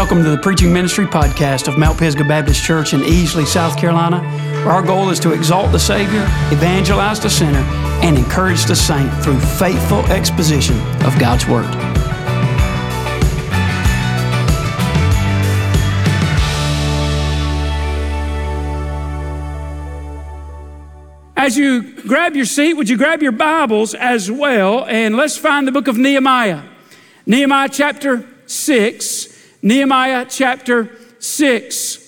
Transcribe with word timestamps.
Welcome 0.00 0.24
to 0.24 0.30
the 0.30 0.38
Preaching 0.38 0.72
Ministry 0.72 1.04
Podcast 1.04 1.68
of 1.68 1.76
Mount 1.76 1.98
Pisgah 1.98 2.24
Baptist 2.24 2.64
Church 2.64 2.94
in 2.94 3.00
Easley, 3.00 3.46
South 3.46 3.76
Carolina, 3.76 4.22
where 4.64 4.72
our 4.72 4.82
goal 4.82 5.10
is 5.10 5.20
to 5.20 5.32
exalt 5.34 5.72
the 5.72 5.78
Savior, 5.78 6.22
evangelize 6.50 7.20
the 7.20 7.28
sinner, 7.28 7.58
and 8.02 8.16
encourage 8.16 8.64
the 8.64 8.74
saint 8.74 9.12
through 9.22 9.38
faithful 9.38 9.98
exposition 10.06 10.74
of 11.04 11.18
God's 11.18 11.46
Word. 11.46 11.66
As 21.36 21.58
you 21.58 22.00
grab 22.04 22.34
your 22.34 22.46
seat, 22.46 22.72
would 22.72 22.88
you 22.88 22.96
grab 22.96 23.22
your 23.22 23.32
Bibles 23.32 23.92
as 23.92 24.30
well? 24.30 24.86
And 24.86 25.14
let's 25.14 25.36
find 25.36 25.68
the 25.68 25.72
book 25.72 25.88
of 25.88 25.98
Nehemiah. 25.98 26.62
Nehemiah 27.26 27.68
chapter 27.70 28.26
6. 28.46 29.29
Nehemiah 29.62 30.26
chapter 30.28 30.90
6. 31.18 32.06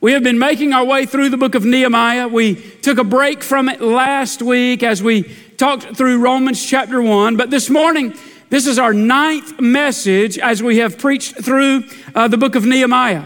We 0.00 0.12
have 0.12 0.22
been 0.22 0.38
making 0.38 0.72
our 0.72 0.84
way 0.84 1.04
through 1.04 1.30
the 1.30 1.36
book 1.36 1.54
of 1.54 1.64
Nehemiah. 1.64 2.28
We 2.28 2.54
took 2.54 2.98
a 2.98 3.04
break 3.04 3.42
from 3.42 3.68
it 3.68 3.80
last 3.80 4.40
week 4.40 4.82
as 4.82 5.02
we 5.02 5.24
talked 5.56 5.96
through 5.96 6.20
Romans 6.20 6.64
chapter 6.64 7.02
1. 7.02 7.36
But 7.36 7.50
this 7.50 7.68
morning, 7.68 8.14
this 8.48 8.66
is 8.66 8.78
our 8.78 8.94
ninth 8.94 9.60
message 9.60 10.38
as 10.38 10.62
we 10.62 10.78
have 10.78 10.98
preached 10.98 11.42
through 11.44 11.84
uh, 12.14 12.28
the 12.28 12.38
book 12.38 12.54
of 12.54 12.64
Nehemiah. 12.64 13.24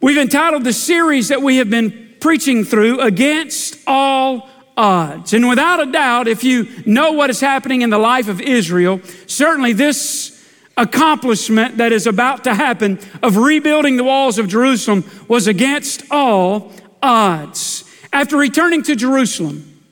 We've 0.00 0.18
entitled 0.18 0.62
the 0.62 0.72
series 0.72 1.28
that 1.28 1.42
we 1.42 1.56
have 1.56 1.68
been 1.68 2.14
preaching 2.20 2.64
through 2.64 3.00
Against 3.00 3.76
All 3.86 4.48
odds. 4.78 5.34
And 5.34 5.48
without 5.48 5.80
a 5.80 5.90
doubt, 5.90 6.28
if 6.28 6.44
you 6.44 6.68
know 6.86 7.12
what 7.12 7.28
is 7.28 7.40
happening 7.40 7.82
in 7.82 7.90
the 7.90 7.98
life 7.98 8.28
of 8.28 8.40
Israel, 8.40 9.00
certainly 9.26 9.74
this 9.74 10.34
accomplishment 10.76 11.78
that 11.78 11.92
is 11.92 12.06
about 12.06 12.44
to 12.44 12.54
happen 12.54 13.00
of 13.22 13.36
rebuilding 13.36 13.96
the 13.96 14.04
walls 14.04 14.38
of 14.38 14.48
Jerusalem 14.48 15.04
was 15.26 15.48
against 15.48 16.04
all 16.10 16.72
odds. 17.02 17.84
After 18.12 18.36
returning 18.36 18.82
to 18.84 18.94
Jerusalem, 18.94 19.82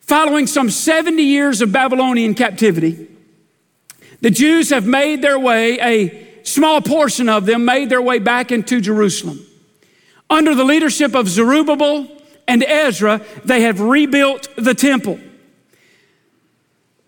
following 0.00 0.48
some 0.48 0.68
70 0.68 1.22
years 1.22 1.62
of 1.62 1.72
Babylonian 1.72 2.34
captivity, 2.34 3.08
the 4.20 4.30
Jews 4.30 4.70
have 4.70 4.86
made 4.86 5.22
their 5.22 5.38
way, 5.38 5.78
a 5.80 6.44
small 6.44 6.82
portion 6.82 7.28
of 7.28 7.46
them 7.46 7.64
made 7.64 7.88
their 7.88 8.02
way 8.02 8.18
back 8.18 8.50
into 8.50 8.80
Jerusalem. 8.80 9.46
Under 10.28 10.54
the 10.54 10.64
leadership 10.64 11.14
of 11.14 11.28
Zerubbabel 11.28 12.21
and 12.46 12.62
Ezra, 12.62 13.20
they 13.44 13.62
have 13.62 13.80
rebuilt 13.80 14.48
the 14.56 14.74
temple. 14.74 15.18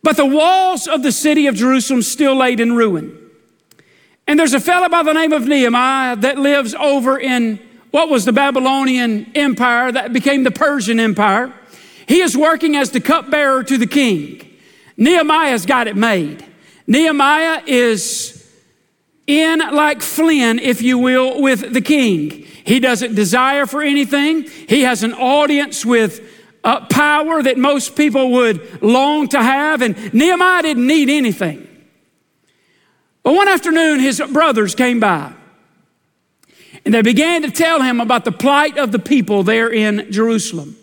But 0.02 0.16
the 0.16 0.26
walls 0.26 0.86
of 0.86 1.02
the 1.02 1.12
city 1.12 1.46
of 1.46 1.54
Jerusalem 1.54 2.02
still 2.02 2.36
laid 2.36 2.60
in 2.60 2.74
ruin. 2.74 3.18
And 4.26 4.38
there's 4.38 4.54
a 4.54 4.60
fellow 4.60 4.88
by 4.88 5.02
the 5.02 5.12
name 5.12 5.32
of 5.32 5.46
Nehemiah 5.46 6.16
that 6.16 6.38
lives 6.38 6.74
over 6.74 7.18
in 7.18 7.58
what 7.90 8.08
was 8.08 8.24
the 8.24 8.32
Babylonian 8.32 9.30
Empire 9.34 9.92
that 9.92 10.12
became 10.12 10.42
the 10.42 10.50
Persian 10.50 10.98
Empire. 10.98 11.52
He 12.06 12.20
is 12.20 12.36
working 12.36 12.76
as 12.76 12.90
the 12.90 13.00
cupbearer 13.00 13.62
to 13.64 13.78
the 13.78 13.86
king. 13.86 14.50
Nehemiah's 14.96 15.64
got 15.66 15.86
it 15.86 15.96
made. 15.96 16.44
Nehemiah 16.86 17.62
is 17.66 18.33
in 19.26 19.58
like 19.58 20.02
Flynn, 20.02 20.58
if 20.58 20.82
you 20.82 20.98
will, 20.98 21.40
with 21.40 21.72
the 21.72 21.80
king. 21.80 22.30
He 22.64 22.80
doesn't 22.80 23.14
desire 23.14 23.66
for 23.66 23.82
anything. 23.82 24.44
He 24.44 24.82
has 24.82 25.02
an 25.02 25.12
audience 25.14 25.84
with 25.84 26.30
uh, 26.62 26.86
power 26.86 27.42
that 27.42 27.58
most 27.58 27.96
people 27.96 28.32
would 28.32 28.82
long 28.82 29.28
to 29.28 29.42
have. 29.42 29.82
And 29.82 30.12
Nehemiah 30.14 30.62
didn't 30.62 30.86
need 30.86 31.10
anything. 31.10 31.68
But 33.22 33.34
one 33.34 33.48
afternoon, 33.48 34.00
his 34.00 34.20
brothers 34.32 34.74
came 34.74 35.00
by 35.00 35.32
and 36.84 36.92
they 36.92 37.02
began 37.02 37.42
to 37.42 37.50
tell 37.50 37.80
him 37.80 38.00
about 38.00 38.24
the 38.24 38.32
plight 38.32 38.76
of 38.76 38.92
the 38.92 38.98
people 38.98 39.42
there 39.42 39.72
in 39.72 40.10
Jerusalem. 40.12 40.76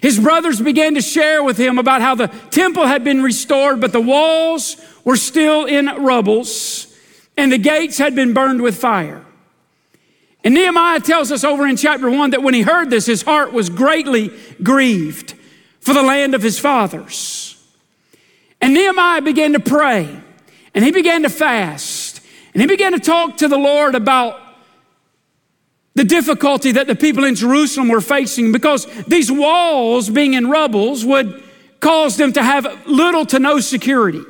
His 0.00 0.20
brothers 0.20 0.60
began 0.60 0.94
to 0.94 1.00
share 1.00 1.42
with 1.42 1.56
him 1.56 1.78
about 1.78 2.00
how 2.00 2.14
the 2.14 2.28
temple 2.50 2.86
had 2.86 3.02
been 3.02 3.22
restored, 3.22 3.80
but 3.80 3.92
the 3.92 4.00
walls 4.00 4.76
were 5.04 5.16
still 5.16 5.64
in 5.64 5.86
rubbles 5.86 6.95
and 7.36 7.52
the 7.52 7.58
gates 7.58 7.98
had 7.98 8.14
been 8.14 8.32
burned 8.32 8.62
with 8.62 8.76
fire. 8.76 9.24
And 10.44 10.54
Nehemiah 10.54 11.00
tells 11.00 11.32
us 11.32 11.42
over 11.42 11.66
in 11.66 11.76
chapter 11.76 12.08
one 12.08 12.30
that 12.30 12.42
when 12.42 12.54
he 12.54 12.62
heard 12.62 12.88
this, 12.88 13.06
his 13.06 13.22
heart 13.22 13.52
was 13.52 13.68
greatly 13.68 14.30
grieved 14.62 15.34
for 15.80 15.92
the 15.92 16.02
land 16.02 16.34
of 16.34 16.42
his 16.42 16.58
fathers. 16.58 17.60
And 18.60 18.72
Nehemiah 18.72 19.22
began 19.22 19.52
to 19.54 19.60
pray 19.60 20.20
and 20.74 20.84
he 20.84 20.92
began 20.92 21.22
to 21.22 21.28
fast 21.28 22.20
and 22.54 22.60
he 22.60 22.66
began 22.66 22.92
to 22.92 23.00
talk 23.00 23.38
to 23.38 23.48
the 23.48 23.58
Lord 23.58 23.94
about 23.94 24.40
the 25.94 26.04
difficulty 26.04 26.72
that 26.72 26.86
the 26.86 26.94
people 26.94 27.24
in 27.24 27.34
Jerusalem 27.34 27.88
were 27.88 28.00
facing 28.00 28.52
because 28.52 28.86
these 29.04 29.32
walls 29.32 30.10
being 30.10 30.34
in 30.34 30.48
rubbles 30.48 31.04
would 31.04 31.42
cause 31.80 32.16
them 32.16 32.32
to 32.34 32.42
have 32.42 32.86
little 32.86 33.24
to 33.26 33.38
no 33.38 33.60
security. 33.60 34.22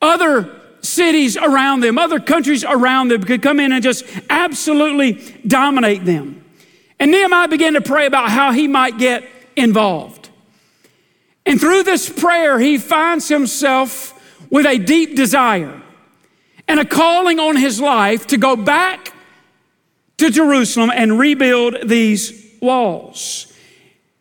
Other 0.00 0.59
cities 0.82 1.36
around 1.36 1.80
them, 1.80 1.98
other 1.98 2.20
countries 2.20 2.64
around 2.64 3.08
them 3.08 3.22
could 3.22 3.42
come 3.42 3.60
in 3.60 3.72
and 3.72 3.82
just 3.82 4.04
absolutely 4.28 5.12
dominate 5.46 6.04
them. 6.04 6.44
And 6.98 7.10
Nehemiah 7.10 7.48
began 7.48 7.74
to 7.74 7.80
pray 7.80 8.06
about 8.06 8.30
how 8.30 8.52
he 8.52 8.68
might 8.68 8.98
get 8.98 9.24
involved. 9.56 10.28
And 11.46 11.60
through 11.60 11.84
this 11.84 12.08
prayer, 12.08 12.58
he 12.58 12.78
finds 12.78 13.28
himself 13.28 14.14
with 14.50 14.66
a 14.66 14.78
deep 14.78 15.16
desire 15.16 15.80
and 16.68 16.78
a 16.78 16.84
calling 16.84 17.38
on 17.38 17.56
his 17.56 17.80
life 17.80 18.26
to 18.28 18.36
go 18.36 18.56
back 18.56 19.12
to 20.18 20.30
Jerusalem 20.30 20.90
and 20.94 21.18
rebuild 21.18 21.88
these 21.88 22.54
walls. 22.60 23.52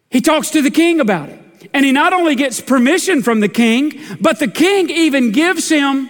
He 0.09 0.21
talks 0.21 0.49
to 0.51 0.61
the 0.61 0.71
king 0.71 0.99
about 0.99 1.29
it. 1.29 1.39
And 1.73 1.85
he 1.85 1.91
not 1.91 2.13
only 2.13 2.35
gets 2.35 2.61
permission 2.61 3.21
from 3.21 3.41
the 3.41 3.49
king, 3.49 3.99
but 4.19 4.39
the 4.39 4.47
king 4.47 4.89
even 4.89 5.31
gives 5.31 5.69
him 5.69 6.09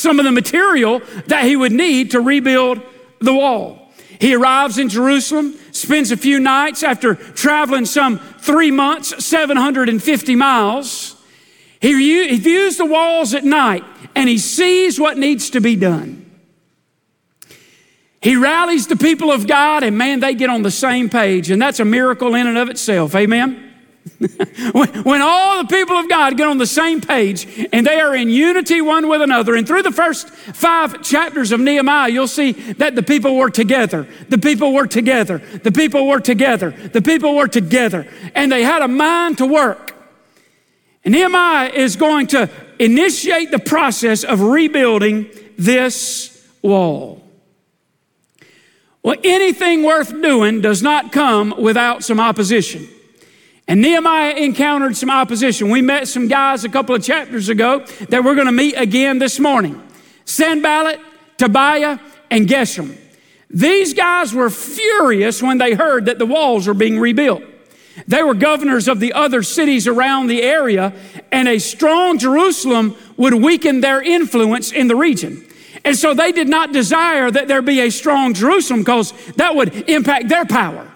some 0.00 0.18
of 0.18 0.24
the 0.24 0.32
material 0.32 1.00
that 1.26 1.44
he 1.44 1.56
would 1.56 1.72
need 1.72 2.12
to 2.12 2.20
rebuild 2.20 2.80
the 3.20 3.34
wall. 3.34 3.92
He 4.20 4.34
arrives 4.34 4.78
in 4.78 4.88
Jerusalem, 4.88 5.58
spends 5.72 6.10
a 6.10 6.16
few 6.16 6.40
nights 6.40 6.82
after 6.82 7.14
traveling 7.14 7.86
some 7.86 8.18
three 8.18 8.70
months, 8.70 9.24
750 9.24 10.36
miles. 10.36 11.16
He, 11.80 12.36
views 12.36 12.76
the 12.76 12.84
walls 12.84 13.32
at 13.32 13.44
night 13.44 13.84
and 14.14 14.28
he 14.28 14.36
sees 14.36 15.00
what 15.00 15.16
needs 15.16 15.50
to 15.50 15.60
be 15.60 15.76
done. 15.76 16.30
He 18.20 18.36
rallies 18.36 18.86
the 18.86 18.96
people 18.96 19.32
of 19.32 19.46
God, 19.46 19.82
and 19.82 19.96
man, 19.96 20.20
they 20.20 20.34
get 20.34 20.50
on 20.50 20.60
the 20.60 20.70
same 20.70 21.08
page, 21.08 21.50
and 21.50 21.60
that's 21.60 21.80
a 21.80 21.86
miracle 21.86 22.34
in 22.34 22.46
and 22.46 22.58
of 22.58 22.68
itself. 22.68 23.14
Amen. 23.14 23.69
when 24.72 25.22
all 25.22 25.62
the 25.62 25.68
people 25.68 25.96
of 25.96 26.08
God 26.08 26.36
get 26.36 26.46
on 26.46 26.58
the 26.58 26.66
same 26.66 27.00
page 27.00 27.68
and 27.72 27.86
they 27.86 28.00
are 28.00 28.14
in 28.14 28.28
unity 28.28 28.82
one 28.82 29.08
with 29.08 29.22
another, 29.22 29.54
and 29.54 29.66
through 29.66 29.82
the 29.82 29.92
first 29.92 30.28
five 30.28 31.02
chapters 31.02 31.52
of 31.52 31.60
Nehemiah, 31.60 32.10
you'll 32.10 32.28
see 32.28 32.52
that 32.52 32.94
the 32.94 33.02
people 33.02 33.36
were 33.36 33.50
together. 33.50 34.06
The 34.28 34.38
people 34.38 34.74
were 34.74 34.86
together. 34.86 35.38
The 35.38 35.72
people 35.72 36.06
were 36.06 36.20
together. 36.20 36.70
The 36.70 37.00
people 37.00 37.34
were 37.34 37.48
together. 37.48 38.06
And 38.34 38.52
they 38.52 38.62
had 38.62 38.82
a 38.82 38.88
mind 38.88 39.38
to 39.38 39.46
work. 39.46 39.94
And 41.04 41.14
Nehemiah 41.14 41.70
is 41.70 41.96
going 41.96 42.26
to 42.28 42.50
initiate 42.78 43.50
the 43.50 43.58
process 43.58 44.22
of 44.22 44.42
rebuilding 44.42 45.30
this 45.56 46.46
wall. 46.60 47.22
Well, 49.02 49.16
anything 49.24 49.82
worth 49.82 50.10
doing 50.20 50.60
does 50.60 50.82
not 50.82 51.10
come 51.10 51.54
without 51.58 52.04
some 52.04 52.20
opposition. 52.20 52.86
And 53.70 53.82
Nehemiah 53.82 54.32
encountered 54.32 54.96
some 54.96 55.10
opposition. 55.10 55.70
We 55.70 55.80
met 55.80 56.08
some 56.08 56.26
guys 56.26 56.64
a 56.64 56.68
couple 56.68 56.92
of 56.96 57.04
chapters 57.04 57.48
ago 57.48 57.86
that 58.08 58.24
we're 58.24 58.34
going 58.34 58.48
to 58.48 58.52
meet 58.52 58.74
again 58.74 59.20
this 59.20 59.38
morning 59.38 59.80
Sanballat, 60.24 60.98
Tobiah, 61.38 62.00
and 62.32 62.48
Geshem. 62.48 62.98
These 63.48 63.94
guys 63.94 64.34
were 64.34 64.50
furious 64.50 65.40
when 65.40 65.58
they 65.58 65.74
heard 65.74 66.06
that 66.06 66.18
the 66.18 66.26
walls 66.26 66.66
were 66.66 66.74
being 66.74 66.98
rebuilt. 66.98 67.44
They 68.08 68.24
were 68.24 68.34
governors 68.34 68.88
of 68.88 68.98
the 68.98 69.12
other 69.12 69.44
cities 69.44 69.86
around 69.86 70.26
the 70.26 70.42
area, 70.42 70.92
and 71.30 71.46
a 71.46 71.60
strong 71.60 72.18
Jerusalem 72.18 72.96
would 73.16 73.34
weaken 73.34 73.82
their 73.82 74.02
influence 74.02 74.72
in 74.72 74.88
the 74.88 74.96
region. 74.96 75.46
And 75.84 75.96
so 75.96 76.12
they 76.12 76.32
did 76.32 76.48
not 76.48 76.72
desire 76.72 77.30
that 77.30 77.46
there 77.46 77.62
be 77.62 77.78
a 77.82 77.90
strong 77.90 78.34
Jerusalem 78.34 78.80
because 78.80 79.12
that 79.36 79.54
would 79.54 79.88
impact 79.88 80.28
their 80.28 80.44
power. 80.44 80.89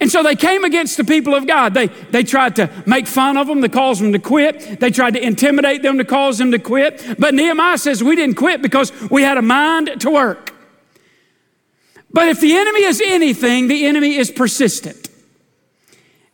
And 0.00 0.10
so 0.10 0.22
they 0.22 0.36
came 0.36 0.64
against 0.64 0.96
the 0.96 1.04
people 1.04 1.34
of 1.34 1.46
God. 1.46 1.74
They, 1.74 1.86
they 1.86 2.22
tried 2.22 2.56
to 2.56 2.70
make 2.86 3.06
fun 3.06 3.36
of 3.36 3.46
them 3.46 3.62
to 3.62 3.68
cause 3.68 3.98
them 3.98 4.12
to 4.12 4.18
quit. 4.18 4.80
They 4.80 4.90
tried 4.90 5.14
to 5.14 5.24
intimidate 5.24 5.82
them 5.82 5.98
to 5.98 6.04
cause 6.04 6.38
them 6.38 6.50
to 6.52 6.58
quit. 6.58 7.16
But 7.18 7.34
Nehemiah 7.34 7.78
says, 7.78 8.04
We 8.04 8.16
didn't 8.16 8.36
quit 8.36 8.62
because 8.62 8.92
we 9.10 9.22
had 9.22 9.38
a 9.38 9.42
mind 9.42 10.00
to 10.00 10.10
work. 10.10 10.54
But 12.10 12.28
if 12.28 12.40
the 12.40 12.54
enemy 12.54 12.82
is 12.84 13.02
anything, 13.04 13.68
the 13.68 13.86
enemy 13.86 14.16
is 14.16 14.30
persistent. 14.30 15.08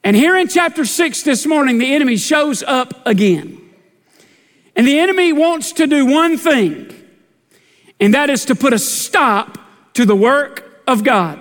And 0.02 0.14
here 0.14 0.36
in 0.36 0.48
chapter 0.48 0.84
6 0.84 1.22
this 1.22 1.46
morning, 1.46 1.78
the 1.78 1.94
enemy 1.94 2.16
shows 2.16 2.62
up 2.62 3.06
again. 3.06 3.60
And 4.76 4.86
the 4.86 4.98
enemy 4.98 5.32
wants 5.32 5.72
to 5.72 5.86
do 5.86 6.04
one 6.04 6.36
thing, 6.36 6.92
and 8.00 8.12
that 8.12 8.28
is 8.28 8.44
to 8.46 8.56
put 8.56 8.72
a 8.72 8.78
stop 8.78 9.58
to 9.94 10.04
the 10.04 10.16
work 10.16 10.82
of 10.86 11.04
God. 11.04 11.38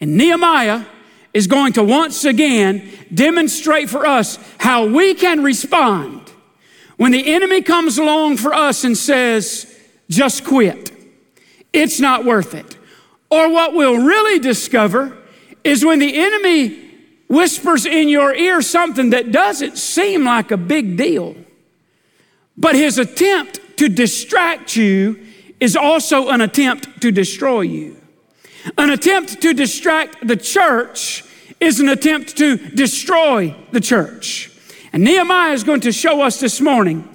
And 0.00 0.16
Nehemiah 0.16 0.84
is 1.32 1.46
going 1.46 1.72
to 1.74 1.82
once 1.82 2.24
again 2.24 2.90
demonstrate 3.12 3.90
for 3.90 4.06
us 4.06 4.38
how 4.58 4.86
we 4.86 5.14
can 5.14 5.42
respond 5.42 6.32
when 6.96 7.12
the 7.12 7.32
enemy 7.34 7.62
comes 7.62 7.98
along 7.98 8.38
for 8.38 8.54
us 8.54 8.84
and 8.84 8.96
says, 8.96 9.78
just 10.08 10.44
quit. 10.44 10.90
It's 11.72 12.00
not 12.00 12.24
worth 12.24 12.54
it. 12.54 12.76
Or 13.30 13.50
what 13.50 13.74
we'll 13.74 13.98
really 13.98 14.38
discover 14.38 15.16
is 15.62 15.84
when 15.84 15.98
the 15.98 16.16
enemy 16.16 16.84
whispers 17.28 17.84
in 17.84 18.08
your 18.08 18.34
ear 18.34 18.62
something 18.62 19.10
that 19.10 19.32
doesn't 19.32 19.76
seem 19.76 20.24
like 20.24 20.50
a 20.50 20.56
big 20.56 20.96
deal, 20.96 21.36
but 22.56 22.74
his 22.74 22.98
attempt 22.98 23.60
to 23.78 23.88
distract 23.88 24.76
you 24.76 25.26
is 25.60 25.76
also 25.76 26.28
an 26.28 26.40
attempt 26.40 27.02
to 27.02 27.10
destroy 27.10 27.62
you. 27.62 28.00
An 28.78 28.90
attempt 28.90 29.40
to 29.42 29.54
distract 29.54 30.26
the 30.26 30.36
church 30.36 31.24
is 31.60 31.80
an 31.80 31.88
attempt 31.88 32.36
to 32.38 32.56
destroy 32.56 33.54
the 33.72 33.80
church. 33.80 34.50
And 34.92 35.04
Nehemiah 35.04 35.52
is 35.52 35.64
going 35.64 35.80
to 35.82 35.92
show 35.92 36.22
us 36.22 36.40
this 36.40 36.60
morning 36.60 37.08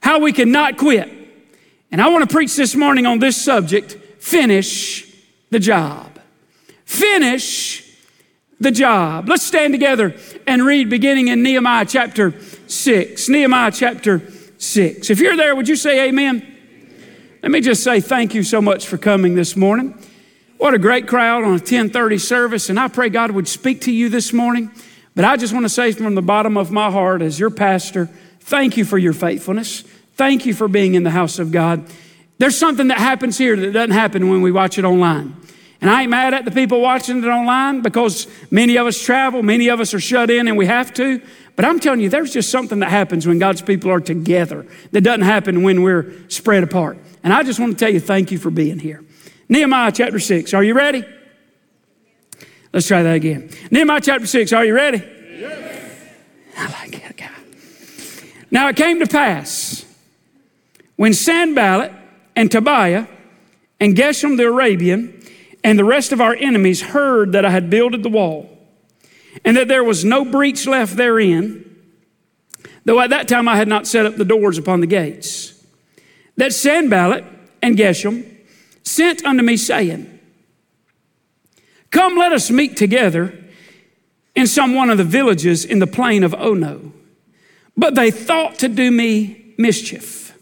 how 0.00 0.18
we 0.18 0.32
can 0.32 0.50
not 0.50 0.76
quit. 0.76 1.10
And 1.90 2.00
I 2.00 2.08
want 2.08 2.28
to 2.28 2.32
preach 2.32 2.56
this 2.56 2.74
morning 2.74 3.06
on 3.06 3.18
this 3.18 3.42
subject 3.42 3.96
finish 4.18 5.12
the 5.50 5.58
job. 5.58 6.18
Finish 6.84 7.84
the 8.58 8.70
job. 8.70 9.28
Let's 9.28 9.42
stand 9.42 9.74
together 9.74 10.16
and 10.46 10.64
read 10.64 10.88
beginning 10.88 11.28
in 11.28 11.42
Nehemiah 11.42 11.84
chapter 11.86 12.34
6. 12.66 13.28
Nehemiah 13.28 13.70
chapter 13.70 14.22
6. 14.58 15.10
If 15.10 15.20
you're 15.20 15.36
there, 15.36 15.54
would 15.54 15.68
you 15.68 15.76
say 15.76 16.08
amen? 16.08 16.54
Let 17.42 17.52
me 17.52 17.60
just 17.60 17.82
say 17.84 18.00
thank 18.00 18.34
you 18.34 18.42
so 18.42 18.62
much 18.62 18.86
for 18.86 18.96
coming 18.96 19.34
this 19.34 19.54
morning. 19.54 19.98
What 20.58 20.72
a 20.72 20.78
great 20.78 21.08
crowd 21.08 21.44
on 21.44 21.50
a 21.50 21.52
1030 21.52 22.18
service, 22.18 22.70
and 22.70 22.78
I 22.78 22.88
pray 22.88 23.08
God 23.08 23.32
would 23.32 23.48
speak 23.48 23.82
to 23.82 23.92
you 23.92 24.08
this 24.08 24.32
morning. 24.32 24.70
But 25.14 25.24
I 25.24 25.36
just 25.36 25.52
want 25.52 25.64
to 25.64 25.68
say 25.68 25.92
from 25.92 26.14
the 26.14 26.22
bottom 26.22 26.56
of 26.56 26.70
my 26.70 26.90
heart, 26.90 27.22
as 27.22 27.38
your 27.38 27.50
pastor, 27.50 28.06
thank 28.40 28.76
you 28.76 28.84
for 28.84 28.98
your 28.98 29.12
faithfulness. 29.12 29.82
Thank 30.14 30.46
you 30.46 30.54
for 30.54 30.68
being 30.68 30.94
in 30.94 31.02
the 31.02 31.10
house 31.10 31.38
of 31.38 31.52
God. 31.52 31.86
There's 32.38 32.56
something 32.56 32.88
that 32.88 32.98
happens 32.98 33.36
here 33.38 33.56
that 33.56 33.72
doesn't 33.72 33.92
happen 33.92 34.28
when 34.28 34.42
we 34.42 34.52
watch 34.52 34.78
it 34.78 34.84
online. 34.84 35.36
And 35.80 35.90
I 35.90 36.02
ain't 36.02 36.10
mad 36.10 36.34
at 36.34 36.44
the 36.44 36.50
people 36.50 36.80
watching 36.80 37.18
it 37.18 37.26
online 37.26 37.82
because 37.82 38.26
many 38.50 38.76
of 38.76 38.86
us 38.86 39.00
travel, 39.00 39.42
many 39.42 39.68
of 39.68 39.80
us 39.80 39.92
are 39.92 40.00
shut 40.00 40.30
in, 40.30 40.48
and 40.48 40.56
we 40.56 40.66
have 40.66 40.94
to. 40.94 41.20
But 41.56 41.64
I'm 41.64 41.78
telling 41.78 42.00
you, 42.00 42.08
there's 42.08 42.32
just 42.32 42.50
something 42.50 42.78
that 42.78 42.90
happens 42.90 43.26
when 43.26 43.38
God's 43.38 43.60
people 43.60 43.90
are 43.90 44.00
together 44.00 44.66
that 44.92 45.02
doesn't 45.02 45.22
happen 45.22 45.62
when 45.62 45.82
we're 45.82 46.12
spread 46.28 46.62
apart. 46.62 46.98
And 47.22 47.32
I 47.32 47.42
just 47.42 47.60
want 47.60 47.72
to 47.72 47.78
tell 47.78 47.92
you, 47.92 48.00
thank 48.00 48.32
you 48.32 48.38
for 48.38 48.50
being 48.50 48.78
here. 48.78 49.04
Nehemiah 49.48 49.92
chapter 49.92 50.18
6. 50.18 50.54
Are 50.54 50.64
you 50.64 50.74
ready? 50.74 51.04
Let's 52.72 52.86
try 52.88 53.02
that 53.02 53.14
again. 53.14 53.50
Nehemiah 53.70 54.00
chapter 54.00 54.26
6. 54.26 54.52
Are 54.52 54.64
you 54.64 54.74
ready? 54.74 54.98
Yes. 54.98 56.00
I 56.56 56.66
like 56.80 57.10
it, 57.10 57.16
guy. 57.16 57.30
Now 58.50 58.68
it 58.68 58.76
came 58.76 59.00
to 59.00 59.06
pass 59.06 59.84
when 60.96 61.12
Sanballat 61.12 61.92
and 62.36 62.50
Tobiah 62.50 63.06
and 63.80 63.96
Geshem 63.96 64.36
the 64.36 64.46
Arabian 64.46 65.20
and 65.62 65.78
the 65.78 65.84
rest 65.84 66.12
of 66.12 66.20
our 66.20 66.34
enemies 66.34 66.82
heard 66.82 67.32
that 67.32 67.44
I 67.44 67.50
had 67.50 67.70
builded 67.70 68.02
the 68.02 68.08
wall, 68.08 68.50
and 69.44 69.56
that 69.56 69.66
there 69.66 69.82
was 69.82 70.04
no 70.04 70.24
breach 70.24 70.66
left 70.66 70.96
therein, 70.96 71.64
though 72.84 73.00
at 73.00 73.10
that 73.10 73.28
time 73.28 73.48
I 73.48 73.56
had 73.56 73.66
not 73.66 73.86
set 73.86 74.04
up 74.04 74.16
the 74.16 74.24
doors 74.24 74.58
upon 74.58 74.80
the 74.80 74.86
gates, 74.86 75.64
that 76.36 76.52
Sanballat 76.52 77.24
and 77.62 77.76
Geshem 77.76 78.33
sent 78.84 79.24
unto 79.24 79.42
me, 79.42 79.56
saying, 79.56 80.20
Come, 81.90 82.16
let 82.16 82.32
us 82.32 82.50
meet 82.50 82.76
together 82.76 83.38
in 84.34 84.46
some 84.46 84.74
one 84.74 84.90
of 84.90 84.98
the 84.98 85.04
villages 85.04 85.64
in 85.64 85.78
the 85.78 85.86
plain 85.86 86.24
of 86.24 86.34
Ono. 86.34 86.92
But 87.76 87.94
they 87.94 88.10
thought 88.10 88.58
to 88.60 88.68
do 88.68 88.90
me 88.90 89.54
mischief. 89.58 90.36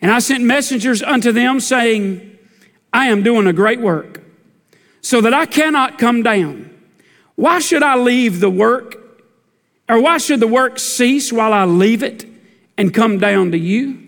And 0.00 0.10
I 0.10 0.18
sent 0.18 0.42
messengers 0.44 1.02
unto 1.02 1.30
them, 1.30 1.60
saying, 1.60 2.38
I 2.92 3.06
am 3.06 3.22
doing 3.22 3.46
a 3.46 3.52
great 3.52 3.80
work 3.80 4.22
so 5.00 5.20
that 5.20 5.34
I 5.34 5.46
cannot 5.46 5.98
come 5.98 6.22
down. 6.22 6.70
Why 7.34 7.58
should 7.58 7.82
I 7.82 7.96
leave 7.96 8.40
the 8.40 8.50
work? 8.50 8.98
Or 9.88 10.00
why 10.00 10.18
should 10.18 10.40
the 10.40 10.46
work 10.46 10.78
cease 10.78 11.32
while 11.32 11.52
I 11.52 11.64
leave 11.64 12.02
it 12.02 12.24
and 12.78 12.94
come 12.94 13.18
down 13.18 13.50
to 13.50 13.58
you? 13.58 14.01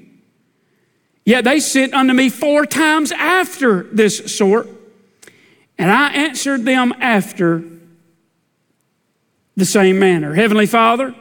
Yet 1.24 1.44
they 1.44 1.60
sent 1.60 1.94
unto 1.94 2.12
me 2.12 2.28
four 2.28 2.66
times 2.66 3.12
after 3.12 3.84
this 3.84 4.36
sort, 4.36 4.68
and 5.78 5.90
I 5.90 6.12
answered 6.12 6.64
them 6.64 6.92
after 7.00 7.64
the 9.56 9.64
same 9.64 9.98
manner. 9.98 10.34
Heavenly 10.34 10.66
Father, 10.66 11.14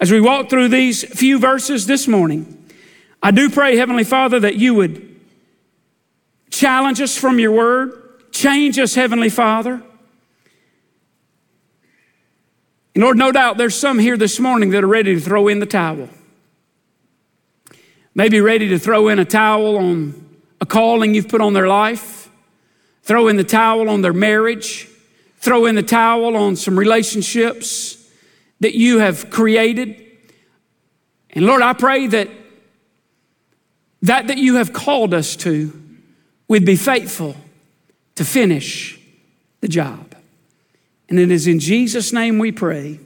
as 0.00 0.10
we 0.10 0.20
walk 0.20 0.50
through 0.50 0.68
these 0.68 1.04
few 1.04 1.38
verses 1.38 1.86
this 1.86 2.08
morning, 2.08 2.70
I 3.22 3.30
do 3.30 3.48
pray, 3.48 3.76
Heavenly 3.76 4.04
Father, 4.04 4.40
that 4.40 4.56
you 4.56 4.74
would 4.74 5.16
challenge 6.50 7.00
us 7.00 7.16
from 7.16 7.38
your 7.38 7.52
word 7.52 8.02
Change 8.36 8.78
us, 8.78 8.94
Heavenly 8.94 9.30
Father. 9.30 9.82
And 12.94 13.02
Lord, 13.02 13.16
no 13.16 13.32
doubt 13.32 13.56
there's 13.56 13.74
some 13.74 13.98
here 13.98 14.18
this 14.18 14.38
morning 14.38 14.68
that 14.70 14.84
are 14.84 14.86
ready 14.86 15.14
to 15.14 15.20
throw 15.22 15.48
in 15.48 15.58
the 15.58 15.64
towel. 15.64 16.10
Maybe 18.16 18.40
ready 18.40 18.68
to 18.68 18.78
throw 18.78 19.08
in 19.08 19.18
a 19.18 19.26
towel 19.26 19.76
on 19.76 20.38
a 20.58 20.64
calling 20.64 21.14
you've 21.14 21.28
put 21.28 21.42
on 21.42 21.52
their 21.52 21.68
life, 21.68 22.30
throw 23.02 23.28
in 23.28 23.36
the 23.36 23.44
towel 23.44 23.90
on 23.90 24.00
their 24.00 24.14
marriage, 24.14 24.88
throw 25.36 25.66
in 25.66 25.74
the 25.74 25.82
towel 25.82 26.34
on 26.34 26.56
some 26.56 26.78
relationships 26.78 28.10
that 28.60 28.74
you 28.74 29.00
have 29.00 29.28
created. 29.28 30.02
And 31.28 31.44
Lord, 31.44 31.60
I 31.60 31.74
pray 31.74 32.06
that 32.06 32.30
that 34.00 34.28
that 34.28 34.38
you 34.38 34.54
have 34.54 34.72
called 34.72 35.12
us 35.12 35.36
to, 35.36 35.78
we'd 36.48 36.64
be 36.64 36.76
faithful 36.76 37.36
to 38.14 38.24
finish 38.24 38.98
the 39.60 39.68
job. 39.68 40.14
And 41.10 41.18
it 41.18 41.30
is 41.30 41.46
in 41.46 41.58
Jesus' 41.58 42.14
name 42.14 42.38
we 42.38 42.50
pray. 42.50 42.98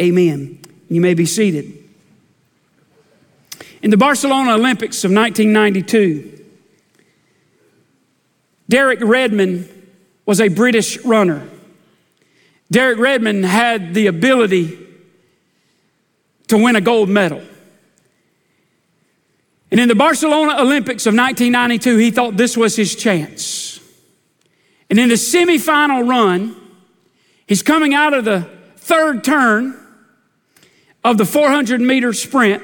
Amen. 0.00 0.58
You 0.88 1.02
may 1.02 1.12
be 1.12 1.26
seated. 1.26 1.84
In 3.82 3.90
the 3.90 3.96
Barcelona 3.96 4.54
Olympics 4.54 5.04
of 5.04 5.12
1992, 5.12 6.44
Derek 8.68 9.00
Redmond 9.00 9.68
was 10.26 10.40
a 10.40 10.48
British 10.48 10.98
runner. 11.04 11.48
Derek 12.70 12.98
Redmond 12.98 13.46
had 13.46 13.94
the 13.94 14.08
ability 14.08 14.78
to 16.48 16.58
win 16.58 16.76
a 16.76 16.80
gold 16.80 17.08
medal. 17.08 17.42
And 19.70 19.80
in 19.80 19.88
the 19.88 19.94
Barcelona 19.94 20.56
Olympics 20.60 21.06
of 21.06 21.14
1992, 21.14 21.96
he 21.98 22.10
thought 22.10 22.36
this 22.36 22.56
was 22.56 22.74
his 22.74 22.94
chance. 22.94 23.80
And 24.90 24.98
in 24.98 25.08
the 25.08 25.14
semifinal 25.14 26.08
run, 26.08 26.56
he's 27.46 27.62
coming 27.62 27.94
out 27.94 28.14
of 28.14 28.24
the 28.24 28.48
third 28.76 29.22
turn 29.22 29.78
of 31.04 31.18
the 31.18 31.26
400 31.26 31.80
meter 31.80 32.12
sprint, 32.12 32.62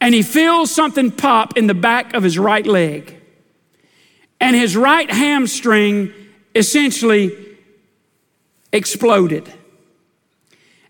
and 0.00 0.14
he 0.14 0.22
feels 0.22 0.70
something 0.70 1.10
pop 1.10 1.56
in 1.56 1.66
the 1.66 1.74
back 1.74 2.14
of 2.14 2.22
his 2.22 2.38
right 2.38 2.66
leg. 2.66 3.20
And 4.40 4.54
his 4.54 4.76
right 4.76 5.10
hamstring 5.10 6.12
essentially 6.54 7.32
exploded. 8.72 9.52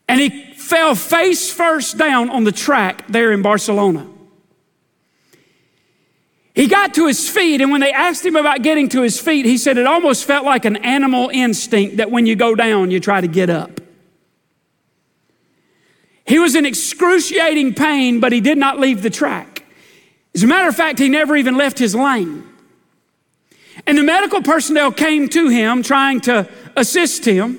And 0.08 0.20
he 0.20 0.54
fell 0.54 0.94
face 0.94 1.52
first 1.52 1.96
down 1.96 2.30
on 2.30 2.44
the 2.44 2.52
track 2.52 3.06
there 3.08 3.32
in 3.32 3.42
Barcelona. 3.42 4.08
He 6.54 6.68
got 6.68 6.94
to 6.94 7.06
his 7.06 7.28
feet, 7.28 7.61
and 7.61 7.73
when 7.73 7.80
they 7.80 7.92
asked 7.92 8.25
him 8.25 8.37
about 8.37 8.62
getting 8.62 8.88
to 8.90 9.02
his 9.02 9.20
feet, 9.20 9.44
he 9.44 9.58
said 9.58 9.76
it 9.76 9.87
almost 9.87 10.25
felt 10.25 10.44
like 10.44 10.64
an 10.64 10.76
animal 10.76 11.28
instinct 11.32 11.96
that 11.96 12.12
when 12.12 12.26
you 12.26 12.37
go 12.37 12.54
down, 12.54 12.92
you 12.92 13.00
try 13.00 13.20
to 13.20 13.26
get 13.26 13.50
up. 13.50 13.80
He 16.26 16.38
was 16.38 16.54
in 16.54 16.64
excruciating 16.64 17.75
pain, 17.75 18.21
but 18.21 18.33
he 18.33 18.40
did 18.40 18.59
not 18.59 18.81
leave 18.81 19.02
the 19.02 19.11
track. 19.11 19.64
As 20.35 20.43
a 20.43 20.47
matter 20.47 20.69
of 20.69 20.75
fact, 20.75 20.99
he 20.99 21.09
never 21.09 21.37
even 21.37 21.57
left 21.57 21.78
his 21.78 21.95
lane. 21.95 22.49
And 23.87 23.99
the 23.99 24.02
medical 24.02 24.40
personnel 24.40 24.90
came 24.90 25.28
to 25.31 25.49
him 25.49 25.83
trying 25.83 26.21
to 26.23 26.49
assist 26.76 27.25
him. 27.25 27.59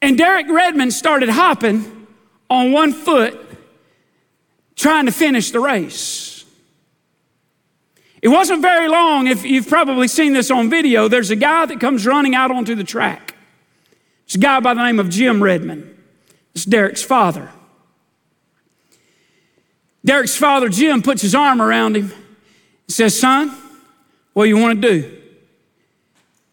And 0.00 0.16
Derek 0.16 0.48
Redmond 0.48 0.92
started 0.92 1.28
hopping 1.28 2.06
on 2.48 2.72
one 2.72 2.92
foot, 2.92 3.38
trying 4.76 5.06
to 5.06 5.12
finish 5.12 5.50
the 5.50 5.60
race. 5.60 6.44
It 8.22 8.28
wasn't 8.28 8.62
very 8.62 8.88
long, 8.88 9.26
if 9.26 9.44
you've 9.44 9.68
probably 9.68 10.06
seen 10.06 10.34
this 10.34 10.50
on 10.50 10.70
video, 10.70 11.08
there's 11.08 11.30
a 11.30 11.36
guy 11.36 11.66
that 11.66 11.80
comes 11.80 12.06
running 12.06 12.34
out 12.34 12.50
onto 12.50 12.74
the 12.74 12.84
track. 12.84 13.34
It's 14.24 14.34
a 14.34 14.38
guy 14.38 14.60
by 14.60 14.74
the 14.74 14.82
name 14.82 14.98
of 14.98 15.08
Jim 15.08 15.42
Redmond. 15.42 15.96
It's 16.54 16.64
Derek's 16.64 17.02
father. 17.02 17.50
Derek's 20.04 20.36
father, 20.36 20.68
Jim, 20.68 21.02
puts 21.02 21.22
his 21.22 21.34
arm 21.34 21.60
around 21.60 21.96
him 21.96 22.10
and 22.10 22.12
says, 22.88 23.18
Son, 23.18 23.54
what 24.32 24.44
do 24.44 24.48
you 24.48 24.58
want 24.58 24.80
to 24.80 24.88
do? 24.88 25.18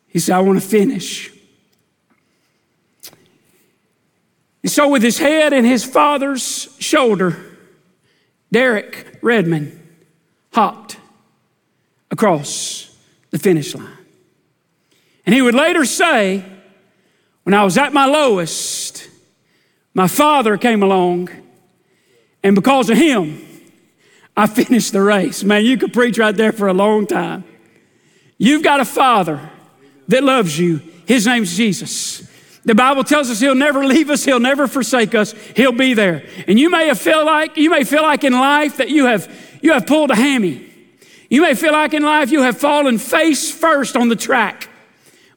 He 0.08 0.20
said, 0.20 0.36
I 0.36 0.39
want 0.39 0.62
to 0.62 0.68
finish. 0.68 1.32
And 4.63 4.72
so, 4.72 4.89
with 4.89 5.01
his 5.01 5.18
head 5.18 5.54
in 5.54 5.63
his 5.63 5.86
father's 5.86 6.75
shoulder, 6.80 7.38
Derek 8.51 9.20
Redmond 9.22 9.80
hopped 10.51 10.98
across 12.12 12.96
the 13.30 13.39
finish 13.39 13.74
line. 13.75 13.88
And 15.25 15.34
he 15.34 15.42
would 15.42 15.56
later 15.56 15.86
say, 15.86 16.44
When 17.44 17.54
I 17.54 17.63
was 17.63 17.77
at 17.77 17.94
my 17.94 18.06
lowest, 18.06 19.08
my 19.98 20.08
father 20.08 20.58
came 20.58 20.84
along, 20.84 21.27
and 22.44 22.54
because 22.54 22.92
of 22.92 22.98
him, 23.00 23.44
I 24.38 24.46
finished 24.62 24.94
the 24.94 25.01
race. 25.01 25.44
Man, 25.44 25.66
you 25.66 25.75
could 25.75 25.92
preach 25.92 26.20
right 26.20 26.36
there 26.36 26.51
for 26.51 26.68
a 26.68 26.74
long 26.74 27.08
time. 27.08 27.44
You've 28.38 28.62
got 28.62 28.80
a 28.80 28.86
father 28.86 29.50
that 30.08 30.24
loves 30.24 30.60
you. 30.60 30.82
His 31.08 31.25
name's 31.25 31.58
Jesus. 31.58 32.30
The 32.63 32.75
Bible 32.75 33.04
tells 33.06 33.32
us 33.32 33.39
he'll 33.39 33.56
never 33.56 33.88
leave 33.88 34.12
us, 34.12 34.24
he'll 34.24 34.39
never 34.39 34.68
forsake 34.68 35.16
us, 35.16 35.32
he'll 35.56 35.72
be 35.72 35.96
there. 35.96 36.24
And 36.48 36.60
you 36.60 36.70
may 36.70 36.94
feel 36.94 37.25
like 37.25 37.58
you 37.58 37.72
may 37.72 37.84
feel 37.84 38.04
like 38.04 38.24
in 38.24 38.34
life 38.34 38.77
that 38.77 38.89
you 38.89 39.08
have 39.08 39.58
you 39.63 39.74
have 39.74 39.88
pulled 39.88 40.12
a 40.12 40.16
hammy. 40.16 40.63
You 41.27 41.42
may 41.42 41.56
feel 41.56 41.72
like 41.72 41.96
in 41.96 42.04
life 42.04 42.30
you 42.30 42.44
have 42.44 42.60
fallen 42.60 43.00
face 43.00 43.51
first 43.51 43.96
on 43.96 44.10
the 44.10 44.16
track. 44.16 44.70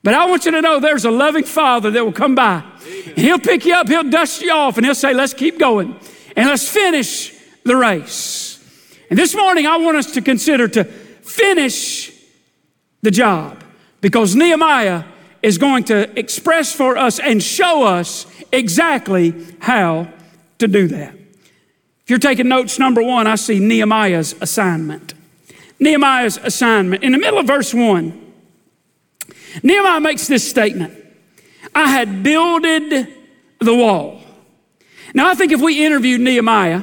But 0.03 0.15
I 0.15 0.27
want 0.27 0.47
you 0.47 0.51
to 0.53 0.63
know 0.63 0.81
there's 0.81 1.05
a 1.05 1.11
loving 1.11 1.45
father 1.45 1.91
that 1.91 2.05
will 2.05 2.13
come 2.13 2.35
by. 2.35 2.65
And 3.07 3.19
he'll 3.19 3.39
pick 3.39 3.65
you 3.65 3.75
up, 3.75 3.89
he'll 3.89 4.09
dust 4.09 4.41
you 4.41 4.51
off, 4.51 4.77
and 4.77 4.87
he'll 4.87 4.95
say, 4.95 5.13
Let's 5.13 5.35
keep 5.35 5.59
going 5.59 5.99
and 6.37 6.49
let's 6.49 6.69
finish 6.69 7.35
the 7.65 7.77
race. 7.77 8.59
And 9.11 9.19
this 9.19 9.35
morning 9.35 9.67
I 9.67 9.77
want 9.77 9.97
us 9.97 10.13
to 10.13 10.23
consider 10.23 10.69
to 10.69 10.85
finish 10.85 12.13
the 13.03 13.11
job 13.11 13.63
because 14.01 14.35
Nehemiah 14.35 15.05
is 15.43 15.59
going 15.59 15.85
to 15.85 16.19
express 16.19 16.73
for 16.73 16.97
us 16.97 17.19
and 17.19 17.43
show 17.43 17.85
us 17.85 18.27
exactly 18.53 19.35
how 19.61 20.09
to 20.59 20.69
do 20.69 20.89
that. 20.89 21.15
If 21.15 22.11
you're 22.11 22.19
taking 22.19 22.49
notes, 22.49 22.79
number 22.79 23.03
one, 23.03 23.27
I 23.27 23.37
see 23.37 23.59
Nehemiah's 23.59 24.35
assignment. 24.41 25.15
Nehemiah's 25.79 26.39
assignment. 26.39 27.03
In 27.03 27.13
the 27.13 27.19
middle 27.19 27.39
of 27.39 27.47
verse 27.47 27.73
one, 27.73 28.30
Nehemiah 29.63 30.01
makes 30.01 30.27
this 30.27 30.49
statement 30.49 30.97
I 31.75 31.89
had 31.89 32.23
builded 32.23 33.09
the 33.59 33.75
wall. 33.75 34.21
Now, 35.15 35.29
I 35.29 35.35
think 35.35 35.53
if 35.53 35.61
we 35.61 35.85
interviewed 35.85 36.21
Nehemiah, 36.21 36.83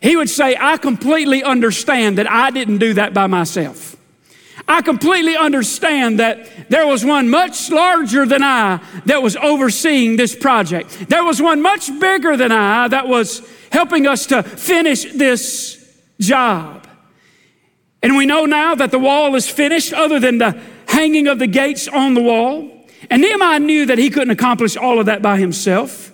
he 0.00 0.16
would 0.16 0.28
say, 0.28 0.56
I 0.58 0.76
completely 0.78 1.42
understand 1.42 2.18
that 2.18 2.30
I 2.30 2.50
didn't 2.50 2.78
do 2.78 2.94
that 2.94 3.14
by 3.14 3.26
myself. 3.26 3.96
I 4.68 4.82
completely 4.82 5.36
understand 5.36 6.20
that 6.20 6.68
there 6.68 6.86
was 6.86 7.04
one 7.04 7.28
much 7.30 7.70
larger 7.70 8.26
than 8.26 8.42
I 8.42 8.80
that 9.06 9.22
was 9.22 9.36
overseeing 9.36 10.16
this 10.16 10.36
project. 10.36 11.08
There 11.08 11.24
was 11.24 11.40
one 11.40 11.62
much 11.62 11.88
bigger 12.00 12.36
than 12.36 12.52
I 12.52 12.88
that 12.88 13.08
was 13.08 13.48
helping 13.70 14.06
us 14.06 14.26
to 14.26 14.42
finish 14.42 15.12
this 15.12 16.00
job. 16.20 16.86
And 18.02 18.16
we 18.16 18.26
know 18.26 18.44
now 18.44 18.74
that 18.74 18.90
the 18.90 18.98
wall 18.98 19.34
is 19.34 19.48
finished, 19.48 19.92
other 19.92 20.18
than 20.18 20.38
the 20.38 20.60
hanging 20.92 21.26
of 21.26 21.38
the 21.38 21.46
gates 21.46 21.88
on 21.88 22.14
the 22.14 22.22
wall. 22.22 22.70
And 23.10 23.22
Nehemiah 23.22 23.58
knew 23.58 23.86
that 23.86 23.98
he 23.98 24.10
couldn't 24.10 24.30
accomplish 24.30 24.76
all 24.76 25.00
of 25.00 25.06
that 25.06 25.22
by 25.22 25.38
himself. 25.38 26.12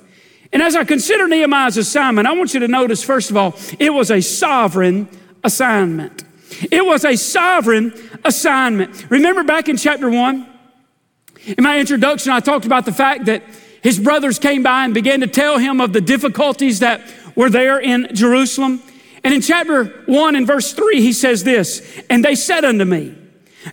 And 0.53 0.63
as 0.63 0.75
I 0.75 0.85
consider 0.85 1.29
Nehemiah's 1.29 1.77
assignment, 1.77 2.27
I 2.27 2.33
want 2.33 2.55
you 2.55 2.61
to 2.61 2.69
notice, 2.69 3.03
first 3.03 3.31
of 3.31 3.37
all, 3.37 3.55
it 3.79 3.93
was 3.93 4.11
a 4.11 4.23
sovereign 4.23 5.09
assignment. 5.45 6.25
It 6.71 6.85
was 6.85 7.05
a 7.05 7.17
sovereign 7.17 7.93
assignment. 8.25 9.11
Remember 9.11 9.45
back 9.45 9.69
in 9.69 9.77
chapter 9.77 10.09
one, 10.09 10.47
in 11.45 11.63
my 11.63 11.79
introduction, 11.79 12.33
I 12.33 12.41
talked 12.41 12.65
about 12.65 12.85
the 12.85 12.93
fact 12.93 13.27
that 13.27 13.43
his 13.83 13.99
brothers 13.99 14.39
came 14.39 14.63
by 14.63 14.85
and 14.85 14.95
began 14.95 15.21
to 15.21 15.27
tell 15.27 15.59
him 15.59 15.81
of 15.81 15.93
the 15.93 16.01
difficulties 16.01 16.81
that 16.81 17.03
were 17.35 17.51
there 17.51 17.79
in 17.79 18.09
Jerusalem. 18.15 18.83
And 19.25 19.35
in 19.35 19.41
chapter 19.41 19.85
1 20.07 20.37
and 20.37 20.47
verse 20.47 20.73
3, 20.73 21.01
he 21.01 21.13
says 21.13 21.45
this 21.45 22.03
And 22.09 22.25
they 22.25 22.35
said 22.35 22.65
unto 22.65 22.85
me, 22.85 23.18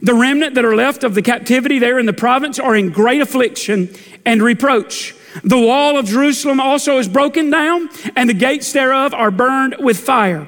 The 0.02 0.14
remnant 0.14 0.56
that 0.56 0.66
are 0.66 0.76
left 0.76 1.04
of 1.04 1.16
the 1.16 1.22
captivity 1.22 1.80
there 1.80 2.00
in 2.00 2.06
the 2.06 2.14
province 2.14 2.60
are 2.60 2.76
in 2.76 2.92
great 2.92 3.22
affliction 3.22 3.94
and 4.26 4.42
reproach. 4.42 5.16
The 5.44 5.60
wall 5.60 5.98
of 5.98 6.06
Jerusalem 6.06 6.60
also 6.60 6.98
is 6.98 7.08
broken 7.08 7.50
down, 7.50 7.90
and 8.16 8.30
the 8.30 8.34
gates 8.34 8.72
thereof 8.72 9.14
are 9.14 9.32
burned 9.32 9.76
with 9.80 10.00
fire. 10.00 10.48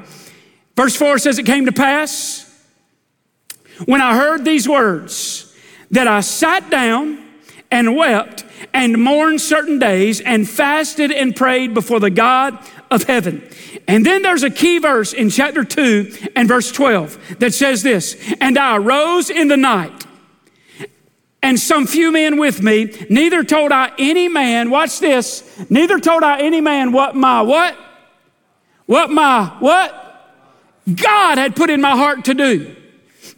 Verse 0.75 0.95
4 0.95 1.17
says, 1.19 1.37
It 1.37 1.45
came 1.45 1.65
to 1.65 1.71
pass 1.71 2.43
when 3.85 4.01
I 4.01 4.15
heard 4.15 4.45
these 4.45 4.67
words 4.67 5.55
that 5.91 6.07
I 6.07 6.21
sat 6.21 6.69
down 6.69 7.23
and 7.69 7.95
wept 7.95 8.45
and 8.73 9.01
mourned 9.01 9.41
certain 9.41 9.79
days 9.79 10.21
and 10.21 10.49
fasted 10.49 11.11
and 11.11 11.35
prayed 11.35 11.73
before 11.73 11.99
the 11.99 12.09
God 12.09 12.57
of 12.89 13.03
heaven. 13.03 13.47
And 13.87 14.05
then 14.05 14.21
there's 14.21 14.43
a 14.43 14.49
key 14.49 14.79
verse 14.79 15.13
in 15.13 15.29
chapter 15.29 15.63
2 15.63 16.29
and 16.35 16.47
verse 16.47 16.71
12 16.71 17.39
that 17.39 17.53
says 17.53 17.83
this 17.83 18.15
And 18.39 18.57
I 18.57 18.77
arose 18.77 19.29
in 19.29 19.47
the 19.47 19.57
night 19.57 20.07
and 21.47 21.59
some 21.59 21.87
few 21.87 22.11
men 22.11 22.37
with 22.37 22.61
me, 22.61 22.93
neither 23.09 23.43
told 23.43 23.71
I 23.71 23.93
any 23.97 24.27
man, 24.27 24.69
watch 24.69 24.99
this, 24.99 25.43
neither 25.69 25.99
told 25.99 26.23
I 26.23 26.41
any 26.41 26.61
man 26.61 26.91
what 26.91 27.15
my 27.15 27.41
what? 27.41 27.77
What 28.85 29.11
my 29.11 29.45
what? 29.59 30.03
God 30.93 31.37
had 31.37 31.55
put 31.55 31.69
in 31.69 31.79
my 31.79 31.95
heart 31.95 32.25
to 32.25 32.33
do. 32.33 32.75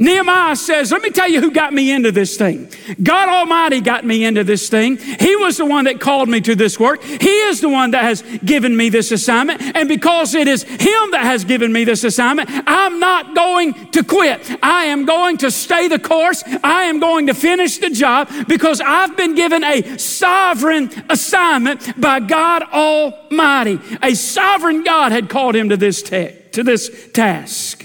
Nehemiah 0.01 0.55
says, 0.55 0.93
Let 0.93 1.01
me 1.01 1.09
tell 1.09 1.27
you 1.27 1.41
who 1.41 1.51
got 1.51 1.73
me 1.73 1.91
into 1.91 2.13
this 2.13 2.37
thing. 2.37 2.69
God 3.03 3.27
Almighty 3.27 3.81
got 3.81 4.05
me 4.05 4.23
into 4.23 4.45
this 4.45 4.69
thing. 4.69 4.95
He 4.95 5.35
was 5.35 5.57
the 5.57 5.65
one 5.65 5.85
that 5.85 5.99
called 5.99 6.29
me 6.29 6.39
to 6.39 6.55
this 6.55 6.79
work. 6.79 7.03
He 7.03 7.41
is 7.41 7.59
the 7.59 7.67
one 7.67 7.91
that 7.91 8.05
has 8.05 8.21
given 8.45 8.77
me 8.77 8.87
this 8.87 9.11
assignment. 9.11 9.61
And 9.75 9.89
because 9.89 10.35
it 10.35 10.47
is 10.47 10.63
Him 10.63 11.11
that 11.11 11.23
has 11.23 11.43
given 11.43 11.73
me 11.73 11.83
this 11.83 12.05
assignment, 12.05 12.49
I'm 12.65 13.01
not 13.01 13.35
going 13.35 13.73
to 13.91 14.01
quit. 14.01 14.39
I 14.63 14.85
am 14.85 15.03
going 15.03 15.35
to 15.39 15.51
stay 15.51 15.89
the 15.89 15.99
course. 15.99 16.43
I 16.63 16.83
am 16.83 17.01
going 17.01 17.27
to 17.27 17.33
finish 17.33 17.79
the 17.79 17.89
job 17.89 18.29
because 18.47 18.79
I've 18.79 19.17
been 19.17 19.35
given 19.35 19.65
a 19.65 19.97
sovereign 19.97 20.91
assignment 21.09 21.99
by 21.99 22.21
God 22.21 22.63
Almighty. 22.63 23.81
A 24.01 24.15
sovereign 24.15 24.83
God 24.83 25.11
had 25.11 25.27
called 25.27 25.57
him 25.57 25.67
to 25.67 25.75
this, 25.75 26.01
te- 26.01 26.35
to 26.53 26.63
this 26.63 27.09
task. 27.11 27.78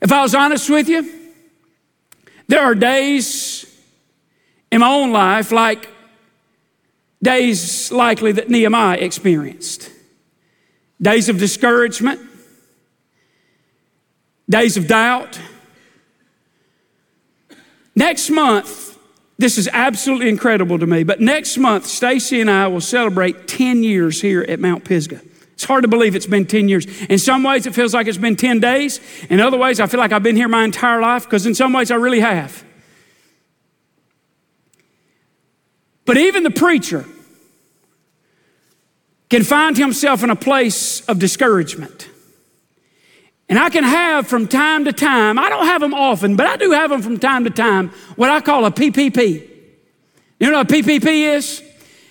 If 0.00 0.12
I 0.12 0.22
was 0.22 0.34
honest 0.34 0.70
with 0.70 0.88
you, 0.88 1.10
there 2.48 2.62
are 2.62 2.74
days 2.74 3.66
in 4.72 4.80
my 4.80 4.90
own 4.90 5.12
life, 5.12 5.52
like 5.52 5.88
days 7.22 7.92
likely 7.92 8.32
that 8.32 8.48
Nehemiah 8.48 8.98
experienced 8.98 9.90
days 11.00 11.28
of 11.28 11.38
discouragement, 11.38 12.20
days 14.48 14.76
of 14.76 14.86
doubt. 14.86 15.40
Next 17.94 18.30
month, 18.30 18.98
this 19.38 19.56
is 19.56 19.68
absolutely 19.72 20.28
incredible 20.28 20.78
to 20.78 20.86
me, 20.86 21.02
but 21.02 21.20
next 21.20 21.56
month, 21.56 21.86
Stacy 21.86 22.40
and 22.40 22.50
I 22.50 22.66
will 22.66 22.80
celebrate 22.82 23.48
10 23.48 23.82
years 23.82 24.20
here 24.20 24.44
at 24.46 24.60
Mount 24.60 24.84
Pisgah. 24.84 25.22
It's 25.60 25.66
hard 25.66 25.82
to 25.82 25.88
believe 25.88 26.16
it's 26.16 26.24
been 26.24 26.46
10 26.46 26.70
years. 26.70 26.86
In 27.10 27.18
some 27.18 27.42
ways, 27.42 27.66
it 27.66 27.74
feels 27.74 27.92
like 27.92 28.06
it's 28.06 28.16
been 28.16 28.34
10 28.34 28.60
days. 28.60 28.98
In 29.28 29.40
other 29.40 29.58
ways, 29.58 29.78
I 29.78 29.86
feel 29.86 30.00
like 30.00 30.10
I've 30.10 30.22
been 30.22 30.34
here 30.34 30.48
my 30.48 30.64
entire 30.64 31.02
life 31.02 31.24
because 31.24 31.44
in 31.44 31.54
some 31.54 31.74
ways, 31.74 31.90
I 31.90 31.96
really 31.96 32.20
have. 32.20 32.64
But 36.06 36.16
even 36.16 36.44
the 36.44 36.50
preacher 36.50 37.04
can 39.28 39.44
find 39.44 39.76
himself 39.76 40.24
in 40.24 40.30
a 40.30 40.34
place 40.34 41.02
of 41.02 41.18
discouragement. 41.18 42.08
And 43.50 43.58
I 43.58 43.68
can 43.68 43.84
have 43.84 44.26
from 44.26 44.48
time 44.48 44.86
to 44.86 44.94
time, 44.94 45.38
I 45.38 45.50
don't 45.50 45.66
have 45.66 45.82
them 45.82 45.92
often, 45.92 46.36
but 46.36 46.46
I 46.46 46.56
do 46.56 46.70
have 46.70 46.88
them 46.88 47.02
from 47.02 47.18
time 47.18 47.44
to 47.44 47.50
time, 47.50 47.90
what 48.16 48.30
I 48.30 48.40
call 48.40 48.64
a 48.64 48.70
PPP. 48.70 49.46
You 50.40 50.50
know 50.50 50.56
what 50.56 50.72
a 50.72 50.74
PPP 50.74 51.34
is? 51.34 51.62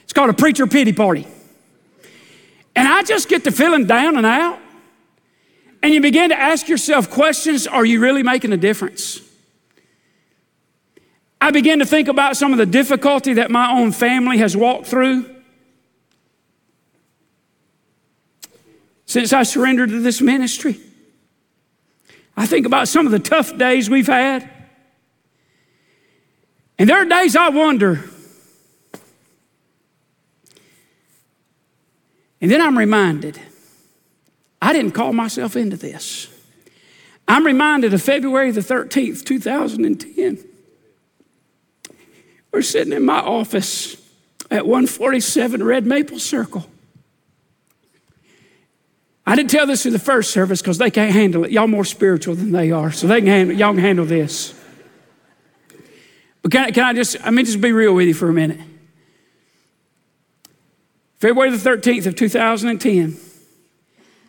It's 0.04 0.14
called 0.14 0.30
a 0.30 0.34
preacher 0.34 0.68
pity 0.68 0.94
party. 0.94 1.26
And 2.80 2.88
I 2.88 3.04
just 3.04 3.28
get 3.28 3.44
to 3.44 3.52
feeling 3.52 3.88
down 3.88 4.16
and 4.16 4.26
out. 4.26 4.58
And 5.84 5.94
you 5.94 6.00
begin 6.00 6.30
to 6.30 6.40
ask 6.40 6.70
yourself 6.70 7.10
questions 7.10 7.68
are 7.68 7.84
you 7.84 8.00
really 8.00 8.24
making 8.24 8.54
a 8.54 8.58
difference? 8.58 9.20
I 11.42 11.52
begin 11.52 11.80
to 11.80 11.86
think 11.86 12.08
about 12.08 12.38
some 12.38 12.54
of 12.54 12.58
the 12.58 12.66
difficulty 12.66 13.34
that 13.34 13.52
my 13.52 13.70
own 13.78 13.92
family 13.92 14.38
has 14.38 14.56
walked 14.56 14.88
through 14.88 15.30
since 19.06 19.34
I 19.34 19.44
surrendered 19.44 19.90
to 19.90 20.00
this 20.00 20.22
ministry. 20.22 20.80
I 22.38 22.46
think 22.46 22.66
about 22.66 22.88
some 22.88 23.06
of 23.06 23.12
the 23.12 23.20
tough 23.20 23.58
days 23.58 23.90
we've 23.90 24.08
had. 24.08 24.50
And 26.78 26.90
there 26.90 27.02
are 27.02 27.06
days 27.06 27.36
I 27.36 27.50
wonder 27.50 28.10
And 32.50 32.56
then 32.56 32.62
I'm 32.66 32.80
reminded 32.80 33.40
I 34.60 34.74
didn't 34.74 34.94
call 34.94 35.14
myself 35.14 35.56
into 35.56 35.78
this. 35.78 36.28
I'm 37.28 37.46
reminded 37.46 37.94
of 37.94 38.02
February 38.02 38.50
the 38.50 38.62
13th, 38.62 39.24
2010. 39.24 40.44
We're 42.52 42.64
sitting 42.64 42.92
in 42.92 43.06
my 43.06 43.20
office 43.20 43.98
at 44.50 44.66
147 44.66 45.64
Red 45.64 45.86
Maple 45.86 46.18
Circle. 46.18 46.68
I 49.28 49.36
didn't 49.36 49.52
tell 49.52 49.68
this 49.68 49.84
to 49.84 49.92
the 49.92 50.00
first 50.00 50.32
service 50.32 50.60
because 50.60 50.80
they 50.80 50.90
can't 50.90 51.14
handle 51.14 51.44
it. 51.44 51.52
Y'all 51.52 51.68
more 51.68 51.86
spiritual 51.86 52.34
than 52.34 52.52
they 52.52 52.72
are, 52.72 52.92
so 52.92 53.06
they 53.06 53.20
can 53.20 53.28
handle, 53.28 53.56
y'all 53.56 53.74
can 53.74 53.82
handle 53.84 54.06
this. 54.06 54.60
But 56.42 56.52
can 56.52 56.66
I, 56.66 56.72
can 56.72 56.84
I 56.84 56.94
just, 56.94 57.16
I 57.24 57.30
mean, 57.30 57.46
just 57.46 57.62
be 57.62 57.72
real 57.72 57.94
with 57.94 58.08
you 58.08 58.16
for 58.16 58.28
a 58.28 58.34
minute. 58.34 58.62
February 61.20 61.52
the 61.52 61.58
13th 61.58 62.06
of 62.06 62.16
2010, 62.16 63.18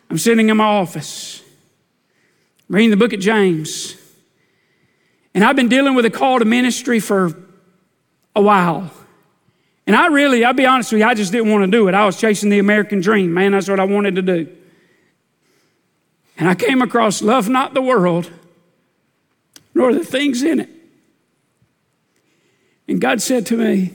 I'm 0.09 0.17
sitting 0.17 0.49
in 0.49 0.57
my 0.57 0.65
office 0.65 1.41
reading 2.67 2.89
the 2.89 2.97
book 2.97 3.13
of 3.13 3.19
James. 3.19 3.95
And 5.33 5.43
I've 5.43 5.55
been 5.55 5.69
dealing 5.69 5.95
with 5.95 6.05
a 6.05 6.09
call 6.09 6.39
to 6.39 6.45
ministry 6.45 6.99
for 6.99 7.33
a 8.35 8.41
while. 8.41 8.91
And 9.87 9.95
I 9.95 10.07
really, 10.07 10.43
I'll 10.43 10.53
be 10.53 10.65
honest 10.65 10.91
with 10.91 10.99
you, 10.99 11.07
I 11.07 11.13
just 11.13 11.31
didn't 11.31 11.49
want 11.49 11.63
to 11.63 11.71
do 11.71 11.87
it. 11.87 11.93
I 11.93 12.05
was 12.05 12.19
chasing 12.19 12.49
the 12.49 12.59
American 12.59 12.99
dream, 12.99 13.33
man. 13.33 13.53
That's 13.53 13.69
what 13.69 13.79
I 13.79 13.85
wanted 13.85 14.15
to 14.15 14.21
do. 14.21 14.53
And 16.37 16.49
I 16.49 16.55
came 16.55 16.81
across 16.81 17.21
Love 17.21 17.47
Not 17.47 17.73
the 17.73 17.81
World, 17.81 18.29
nor 19.73 19.93
the 19.93 20.03
things 20.03 20.43
in 20.43 20.59
it. 20.59 20.69
And 22.87 22.99
God 22.99 23.21
said 23.21 23.45
to 23.47 23.57
me, 23.57 23.93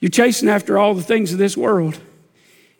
You're 0.00 0.10
chasing 0.10 0.48
after 0.48 0.78
all 0.78 0.94
the 0.94 1.02
things 1.02 1.32
of 1.32 1.38
this 1.38 1.56
world. 1.56 2.00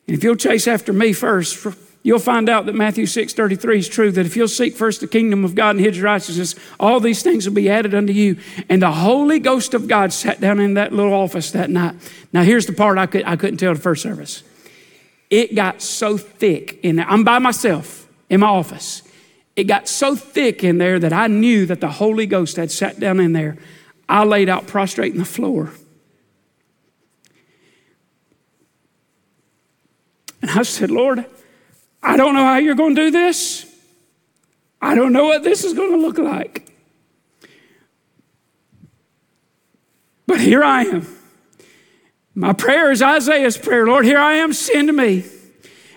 And 0.07 0.17
if 0.17 0.25
you'll 0.25 0.37
chase 0.37 0.67
after 0.67 0.93
me 0.93 1.13
first, 1.13 1.67
you'll 2.03 2.19
find 2.19 2.49
out 2.49 2.67
that 2.67 2.75
Matthew 2.75 3.07
6 3.07 3.33
33 3.33 3.79
is 3.79 3.89
true, 3.89 4.11
that 4.13 4.25
if 4.25 4.37
you'll 4.37 4.49
seek 4.49 4.75
first 4.75 5.01
the 5.01 5.07
kingdom 5.07 5.45
of 5.45 5.55
God 5.55 5.77
and 5.77 5.85
his 5.85 6.01
righteousness, 6.01 6.55
all 6.79 7.01
these 7.01 7.23
things 7.23 7.47
will 7.47 7.55
be 7.55 7.69
added 7.69 7.95
unto 7.95 8.13
you. 8.13 8.39
And 8.69 8.81
the 8.81 8.93
Holy 8.93 9.39
Ghost 9.39 9.75
of 9.75 9.89
God 9.89 10.13
sat 10.13 10.41
down 10.41 10.61
in 10.61 10.75
that 10.75 10.93
little 10.93 11.13
office 11.13 11.51
that 11.53 11.71
night. 11.71 11.97
Now, 12.33 12.43
here's 12.43 12.67
the 12.67 12.73
part 12.73 12.99
I, 12.99 13.07
could, 13.07 13.25
I 13.25 13.37
couldn't 13.37 13.59
tell 13.59 13.75
the 13.75 13.81
first 13.81 14.03
service. 14.03 14.43
It 15.29 15.55
got 15.55 15.83
so 15.83 16.17
thick 16.17 16.81
in 16.83 16.97
there. 16.97 17.07
I'm 17.09 17.25
by 17.25 17.39
myself 17.39 18.09
in 18.31 18.41
my 18.41 18.47
office. 18.47 19.03
It 19.57 19.65
got 19.65 19.89
so 19.89 20.15
thick 20.15 20.63
in 20.63 20.79
there 20.79 20.99
that 21.01 21.13
I 21.13 21.27
knew 21.27 21.67
that 21.67 21.81
the 21.81 21.91
Holy 21.91 22.27
Ghost 22.27 22.57
had 22.57 22.71
sat 22.71 23.01
down 23.01 23.19
in 23.19 23.33
there. 23.33 23.59
I 24.09 24.25
laid 24.25 24.49
out 24.49 24.67
prostrate 24.67 25.13
in 25.13 25.19
the 25.19 25.25
floor. 25.25 25.73
And 30.43 30.51
I 30.51 30.63
said, 30.63 30.91
Lord, 30.91 31.25
I 32.03 32.17
don't 32.17 32.35
know 32.35 32.45
how 32.45 32.57
you're 32.57 32.75
going 32.75 32.95
to 32.95 33.03
do 33.07 33.11
this. 33.11 33.65
I 34.81 34.95
don't 34.95 35.13
know 35.13 35.25
what 35.25 35.43
this 35.43 35.65
is 35.65 35.75
going 35.75 35.93
to 35.93 35.99
look 35.99 36.19
like. 36.19 36.73
But 40.27 40.41
here 40.41 40.63
I 40.63 40.83
am. 40.83 41.07
My 42.35 42.53
prayer 42.53 42.93
is 42.93 43.03
Isaiah's 43.03 43.59
prayer 43.59 43.87
Lord, 43.87 44.05
here 44.05 44.21
I 44.21 44.35
am, 44.35 44.53
send 44.53 44.95
me. 44.95 45.25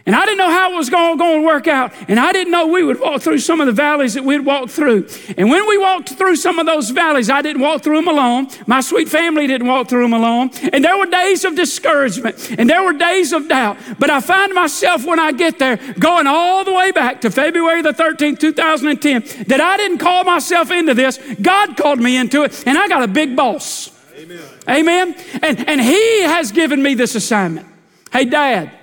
And 0.05 0.15
I 0.15 0.25
didn't 0.25 0.39
know 0.39 0.49
how 0.49 0.73
it 0.73 0.77
was 0.77 0.89
going, 0.89 1.17
to 1.17 1.45
work 1.45 1.67
out. 1.67 1.93
And 2.07 2.19
I 2.19 2.31
didn't 2.31 2.51
know 2.51 2.67
we 2.67 2.83
would 2.83 2.99
walk 2.99 3.21
through 3.21 3.39
some 3.39 3.61
of 3.61 3.67
the 3.67 3.71
valleys 3.71 4.15
that 4.15 4.23
we'd 4.23 4.39
walk 4.39 4.69
through. 4.69 5.07
And 5.37 5.49
when 5.49 5.67
we 5.67 5.77
walked 5.77 6.09
through 6.09 6.37
some 6.37 6.59
of 6.59 6.65
those 6.65 6.89
valleys, 6.89 7.29
I 7.29 7.41
didn't 7.41 7.61
walk 7.61 7.83
through 7.83 7.97
them 7.97 8.07
alone. 8.07 8.47
My 8.65 8.81
sweet 8.81 9.09
family 9.09 9.45
didn't 9.47 9.67
walk 9.67 9.89
through 9.89 10.03
them 10.03 10.13
alone. 10.13 10.49
And 10.73 10.83
there 10.83 10.97
were 10.97 11.05
days 11.05 11.45
of 11.45 11.55
discouragement 11.55 12.55
and 12.57 12.69
there 12.69 12.83
were 12.83 12.93
days 12.93 13.31
of 13.31 13.47
doubt. 13.47 13.77
But 13.99 14.09
I 14.09 14.21
find 14.21 14.53
myself 14.53 15.05
when 15.05 15.19
I 15.19 15.31
get 15.31 15.59
there 15.59 15.77
going 15.99 16.27
all 16.27 16.63
the 16.63 16.73
way 16.73 16.91
back 16.91 17.21
to 17.21 17.31
February 17.31 17.81
the 17.81 17.93
13th, 17.93 18.39
2010, 18.39 19.45
that 19.47 19.61
I 19.61 19.77
didn't 19.77 19.99
call 19.99 20.23
myself 20.23 20.71
into 20.71 20.93
this. 20.93 21.19
God 21.41 21.77
called 21.77 21.99
me 21.99 22.17
into 22.17 22.43
it. 22.43 22.63
And 22.65 22.77
I 22.77 22.87
got 22.87 23.03
a 23.03 23.07
big 23.07 23.35
boss. 23.35 23.91
Amen. 24.15 24.39
Amen. 24.67 25.15
And, 25.41 25.67
and 25.67 25.81
He 25.81 26.21
has 26.23 26.51
given 26.51 26.81
me 26.81 26.95
this 26.95 27.15
assignment. 27.15 27.67
Hey, 28.11 28.25
Dad. 28.25 28.80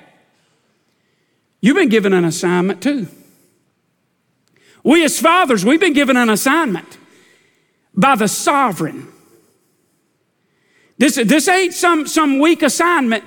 You've 1.61 1.77
been 1.77 1.89
given 1.89 2.13
an 2.13 2.25
assignment 2.25 2.83
too. 2.83 3.09
We 4.85 5.05
as 5.05 5.21
fathers, 5.21 5.65
we've 5.65 5.81
been 5.81 5.93
given 5.93 6.17
an 6.17 6.31
assignment 6.31 6.99
by 7.95 8.15
the 8.15 8.29
sovereign. 8.29 9.09
This, 10.99 11.17
this 11.17 11.49
ain't 11.49 11.75
some, 11.75 12.07
some 12.07 12.39
weak 12.39 12.63
assignment. 12.63 13.25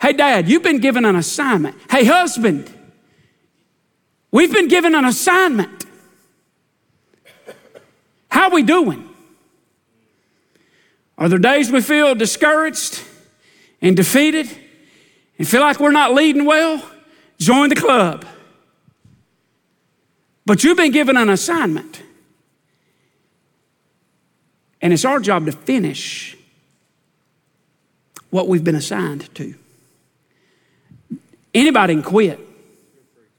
Hey, 0.00 0.12
dad, 0.12 0.48
you've 0.48 0.62
been 0.62 0.78
given 0.78 1.04
an 1.04 1.16
assignment. 1.16 1.76
Hey, 1.90 2.04
husband, 2.04 2.72
we've 4.30 4.52
been 4.52 4.68
given 4.68 4.94
an 4.94 5.04
assignment. 5.04 5.84
How 8.28 8.44
are 8.44 8.54
we 8.54 8.62
doing? 8.62 9.08
Are 11.18 11.28
there 11.28 11.38
days 11.38 11.70
we 11.70 11.80
feel 11.80 12.14
discouraged 12.14 13.02
and 13.80 13.96
defeated 13.96 14.48
and 15.38 15.48
feel 15.48 15.62
like 15.62 15.80
we're 15.80 15.92
not 15.92 16.12
leading 16.12 16.44
well? 16.44 16.82
Join 17.38 17.68
the 17.68 17.76
club. 17.76 18.24
But 20.44 20.62
you've 20.62 20.76
been 20.76 20.92
given 20.92 21.16
an 21.16 21.28
assignment. 21.28 22.02
And 24.80 24.92
it's 24.92 25.04
our 25.04 25.18
job 25.18 25.46
to 25.46 25.52
finish 25.52 26.36
what 28.30 28.48
we've 28.48 28.62
been 28.62 28.74
assigned 28.74 29.34
to. 29.34 29.54
Anybody 31.54 31.94
can 31.94 32.02
quit. 32.02 32.40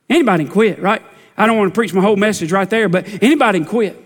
Anybody 0.10 0.46
can 0.46 0.54
quit, 0.54 0.80
right? 0.80 1.02
I 1.38 1.46
don't 1.46 1.58
want 1.58 1.72
to 1.72 1.76
preach 1.76 1.94
my 1.94 2.02
whole 2.02 2.16
message 2.16 2.52
right 2.52 2.70
there, 2.70 2.90
but 2.90 3.08
anybody 3.22 3.60
can 3.60 3.68
quit. 3.68 4.04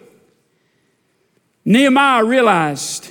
Nehemiah 1.63 2.25
realized 2.25 3.09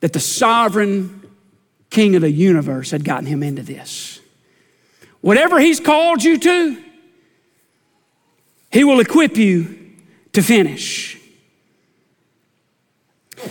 that 0.00 0.12
the 0.12 0.20
sovereign 0.20 1.23
king 1.94 2.16
of 2.16 2.22
the 2.22 2.30
universe 2.30 2.90
had 2.90 3.04
gotten 3.04 3.26
him 3.26 3.42
into 3.42 3.62
this. 3.62 4.20
Whatever 5.20 5.60
he's 5.60 5.78
called 5.78 6.24
you 6.24 6.36
to, 6.38 6.82
he 8.72 8.82
will 8.82 8.98
equip 8.98 9.36
you 9.36 9.92
to 10.32 10.42
finish. 10.42 11.16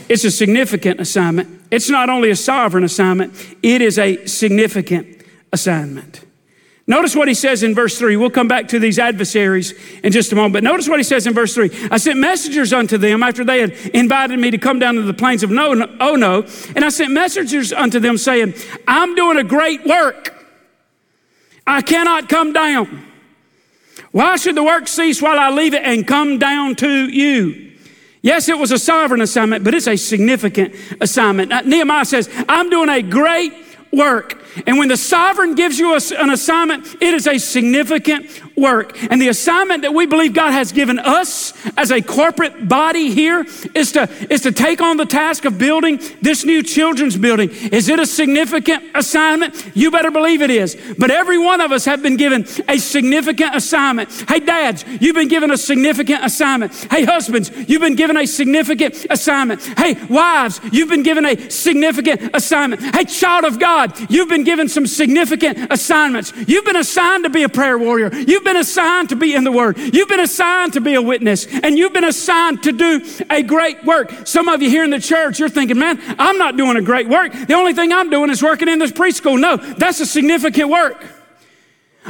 It's 0.09 0.25
a 0.25 0.31
significant 0.31 0.99
assignment. 0.99 1.61
It's 1.71 1.89
not 1.89 2.09
only 2.09 2.29
a 2.29 2.35
sovereign 2.35 2.83
assignment, 2.83 3.33
it 3.63 3.81
is 3.81 3.97
a 3.97 4.25
significant 4.25 5.23
assignment. 5.53 6.25
Notice 6.85 7.15
what 7.15 7.29
he 7.29 7.33
says 7.33 7.63
in 7.63 7.73
verse 7.73 7.97
3. 7.97 8.17
We'll 8.17 8.29
come 8.29 8.49
back 8.49 8.67
to 8.69 8.79
these 8.79 8.99
adversaries 8.99 9.73
in 10.03 10.11
just 10.11 10.33
a 10.33 10.35
moment. 10.35 10.53
But 10.53 10.63
notice 10.63 10.89
what 10.89 10.99
he 10.99 11.03
says 11.03 11.25
in 11.25 11.33
verse 11.33 11.53
3. 11.53 11.69
I 11.89 11.97
sent 11.97 12.19
messengers 12.19 12.73
unto 12.73 12.97
them 12.97 13.23
after 13.23 13.45
they 13.45 13.61
had 13.61 13.71
invited 13.93 14.37
me 14.37 14.51
to 14.51 14.57
come 14.57 14.79
down 14.79 14.95
to 14.95 15.01
the 15.01 15.13
plains 15.13 15.43
of 15.43 15.51
Ono. 15.51 16.43
And 16.75 16.83
I 16.83 16.89
sent 16.89 17.13
messengers 17.13 17.71
unto 17.71 17.99
them 17.99 18.17
saying, 18.17 18.55
I'm 18.85 19.15
doing 19.15 19.37
a 19.37 19.45
great 19.45 19.85
work. 19.85 20.45
I 21.65 21.81
cannot 21.81 22.27
come 22.27 22.51
down. 22.51 23.07
Why 24.11 24.35
should 24.35 24.55
the 24.55 24.63
work 24.63 24.89
cease 24.89 25.21
while 25.21 25.39
I 25.39 25.51
leave 25.51 25.73
it 25.73 25.83
and 25.83 26.05
come 26.05 26.37
down 26.37 26.75
to 26.75 27.09
you? 27.09 27.71
Yes, 28.21 28.49
it 28.49 28.57
was 28.57 28.71
a 28.71 28.77
sovereign 28.77 29.21
assignment, 29.21 29.63
but 29.63 29.73
it's 29.73 29.87
a 29.87 29.95
significant 29.95 30.75
assignment. 30.99 31.65
Nehemiah 31.65 32.03
says, 32.03 32.29
I'm 32.49 32.69
doing 32.69 32.89
a 32.89 33.01
great 33.01 33.53
work. 33.93 34.42
And 34.65 34.77
when 34.77 34.87
the 34.87 34.97
sovereign 34.97 35.55
gives 35.55 35.79
you 35.79 35.93
an 35.95 36.29
assignment, 36.29 36.95
it 37.01 37.13
is 37.13 37.27
a 37.27 37.37
significant 37.37 38.41
work. 38.55 38.97
And 39.11 39.21
the 39.21 39.29
assignment 39.29 39.81
that 39.81 39.93
we 39.93 40.05
believe 40.05 40.33
God 40.33 40.51
has 40.51 40.71
given 40.71 40.99
us 40.99 41.53
as 41.77 41.91
a 41.91 42.01
corporate 42.01 42.67
body 42.67 43.11
here 43.11 43.45
is 43.73 43.91
to, 43.93 44.09
is 44.29 44.41
to 44.41 44.51
take 44.51 44.81
on 44.81 44.97
the 44.97 45.05
task 45.05 45.45
of 45.45 45.57
building 45.57 45.99
this 46.21 46.45
new 46.45 46.61
children's 46.61 47.17
building. 47.17 47.49
Is 47.49 47.89
it 47.89 47.99
a 47.99 48.05
significant 48.05 48.83
assignment? 48.95 49.71
You 49.73 49.91
better 49.91 50.11
believe 50.11 50.41
it 50.41 50.51
is. 50.51 50.77
But 50.97 51.11
every 51.11 51.37
one 51.37 51.61
of 51.61 51.71
us 51.71 51.85
have 51.85 52.01
been 52.01 52.17
given 52.17 52.45
a 52.67 52.77
significant 52.77 53.55
assignment. 53.55 54.11
Hey, 54.27 54.39
dads, 54.39 54.85
you've 54.99 55.15
been 55.15 55.27
given 55.27 55.51
a 55.51 55.57
significant 55.57 56.23
assignment. 56.23 56.73
Hey, 56.91 57.05
husbands, 57.05 57.51
you've 57.67 57.81
been 57.81 57.95
given 57.95 58.17
a 58.17 58.27
significant 58.27 59.05
assignment. 59.09 59.63
Hey, 59.77 59.95
wives, 60.09 60.59
you've 60.71 60.89
been 60.89 61.03
given 61.03 61.25
a 61.25 61.49
significant 61.49 62.31
assignment. 62.33 62.81
Hey, 62.95 63.05
child 63.05 63.45
of 63.45 63.59
God, 63.59 63.93
you've 64.11 64.29
been 64.43 64.51
given 64.51 64.67
some 64.67 64.85
significant 64.85 65.71
assignments. 65.71 66.33
You've 66.47 66.65
been 66.65 66.75
assigned 66.75 67.23
to 67.23 67.29
be 67.29 67.43
a 67.43 67.49
prayer 67.49 67.77
warrior. 67.77 68.13
You've 68.13 68.43
been 68.43 68.57
assigned 68.57 69.09
to 69.09 69.15
be 69.15 69.33
in 69.33 69.43
the 69.43 69.51
Word. 69.51 69.77
You've 69.77 70.09
been 70.09 70.19
assigned 70.19 70.73
to 70.73 70.81
be 70.81 70.95
a 70.95 71.01
witness. 71.01 71.47
And 71.47 71.77
you've 71.77 71.93
been 71.93 72.03
assigned 72.03 72.63
to 72.63 72.71
do 72.71 73.01
a 73.29 73.41
great 73.43 73.83
work. 73.85 74.27
Some 74.27 74.49
of 74.49 74.61
you 74.61 74.69
here 74.69 74.83
in 74.83 74.89
the 74.89 74.99
church, 74.99 75.39
you're 75.39 75.49
thinking, 75.49 75.79
man, 75.79 75.99
I'm 76.19 76.37
not 76.37 76.57
doing 76.57 76.77
a 76.77 76.81
great 76.81 77.07
work. 77.07 77.31
The 77.31 77.53
only 77.53 77.73
thing 77.73 77.93
I'm 77.93 78.09
doing 78.09 78.29
is 78.29 78.43
working 78.43 78.67
in 78.67 78.79
this 78.79 78.91
preschool. 78.91 79.39
No, 79.39 79.57
that's 79.57 79.99
a 79.99 80.05
significant 80.05 80.69
work. 80.69 81.03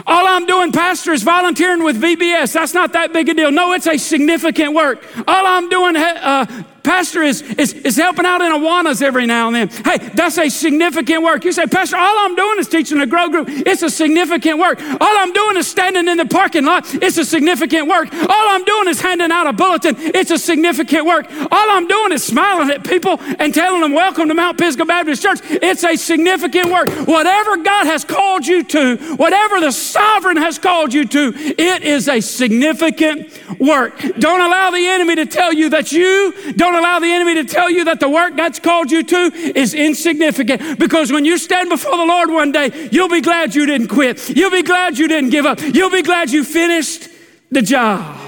All 0.08 0.26
I'm 0.26 0.48
doing, 0.48 0.72
Pastor, 0.72 1.12
is 1.12 1.22
volunteering 1.22 1.84
with 1.84 2.02
VBS. 2.02 2.54
That's 2.54 2.74
not 2.74 2.94
that 2.94 3.14
big 3.14 3.30
a 3.30 3.36
deal. 3.36 3.52
No, 3.52 3.74
it's 3.74 3.86
a 3.86 3.98
significant 3.98 4.74
work. 4.74 5.06
All 5.28 5.46
I'm 5.46 5.70
doing, 5.70 5.96
uh, 5.96 6.64
pastor 6.84 7.24
is, 7.24 7.42
is, 7.42 7.74
is 7.74 7.96
helping 7.96 8.26
out 8.26 8.42
in 8.42 8.52
Awanas 8.52 9.02
every 9.02 9.26
now 9.26 9.48
and 9.48 9.56
then. 9.56 9.70
Hey, 9.70 10.10
that's 10.14 10.38
a 10.38 10.50
significant 10.50 11.24
work. 11.24 11.44
You 11.46 11.52
say, 11.52 11.66
Pastor, 11.66 11.98
all 11.98 12.18
I'm 12.20 12.36
doing 12.36 12.60
is 12.60 12.68
teaching 12.68 13.00
a 13.02 13.08
grow 13.08 13.30
group. 13.30 13.48
It's 13.50 13.82
a 13.82 13.90
significant 13.90 14.60
work. 14.60 14.80
All 14.82 15.18
I'm 15.18 15.34
doing 15.34 15.58
is 15.58 15.68
standing 15.68 16.08
in 16.08 16.18
the 16.18 16.26
parking 16.26 16.66
lot. 16.66 16.94
It's 16.94 17.18
a 17.18 17.26
significant 17.26 17.88
work. 17.88 18.14
All 18.14 18.50
I'm 18.50 18.64
doing 18.66 18.90
is 18.90 19.02
handing 19.02 19.32
out 19.32 19.48
a 19.48 19.54
bulletin. 19.54 19.96
It's 19.98 20.32
a 20.32 20.38
significant 20.38 21.06
work. 21.06 21.28
All 21.32 21.70
I'm 21.70 21.88
doing 21.88 22.12
is 22.12 22.24
smiling 22.24 22.70
at 22.70 22.84
people 22.84 23.18
and 23.40 23.54
telling 23.54 23.82
them, 23.82 23.94
Welcome 23.94 24.28
to 24.28 24.34
Mount 24.34 24.58
Pisgah 24.58 24.86
Baptist 24.86 25.22
Church. 25.22 25.40
It's 25.44 25.84
a 25.84 25.96
significant 25.96 26.72
work. 26.72 26.90
Whatever 27.08 27.58
God 27.58 27.86
has 27.86 28.04
called 28.04 28.46
you 28.46 28.64
to, 28.64 28.98
whatever 29.16 29.60
the 29.60 29.72
sovereign 29.72 30.38
has 30.38 30.60
called 30.60 30.94
you 30.94 31.06
to, 31.08 31.34
it 31.36 31.84
is 31.84 32.10
a 32.10 32.20
significant 32.22 33.32
work. 33.60 33.98
Don't 34.20 34.42
allow 34.42 34.72
the 34.72 34.86
enemy 34.86 35.16
to 35.16 35.26
tell 35.26 35.54
you 35.54 35.70
that 35.70 35.92
you, 35.92 36.34
don't 36.54 36.73
allow 36.76 37.00
the 37.00 37.12
enemy 37.12 37.36
to 37.36 37.44
tell 37.46 37.70
you 37.70 37.86
that 37.86 38.00
the 38.00 38.10
work 38.10 38.36
God's 38.36 38.60
called 38.60 38.92
you 38.92 39.04
to 39.04 39.32
is 39.56 39.74
insignificant. 39.74 40.80
Because 40.80 41.12
when 41.12 41.26
you 41.26 41.38
stand 41.38 41.70
before 41.70 41.98
the 41.98 42.06
Lord 42.06 42.30
one 42.30 42.52
day, 42.52 42.90
you'll 42.92 43.10
be 43.10 43.22
glad 43.22 43.56
you 43.56 43.66
didn't 43.66 43.88
quit. 43.88 44.30
You'll 44.30 44.52
be 44.52 44.64
glad 44.64 44.98
you 44.98 45.08
didn't 45.08 45.30
give 45.30 45.46
up. 45.46 45.62
You'll 45.62 45.90
be 45.90 46.02
glad 46.02 46.32
you 46.32 46.44
finished 46.44 47.08
the 47.52 47.62
job. 47.62 48.20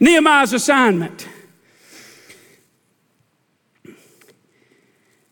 Nehemiah's 0.00 0.52
assignment. 0.52 1.28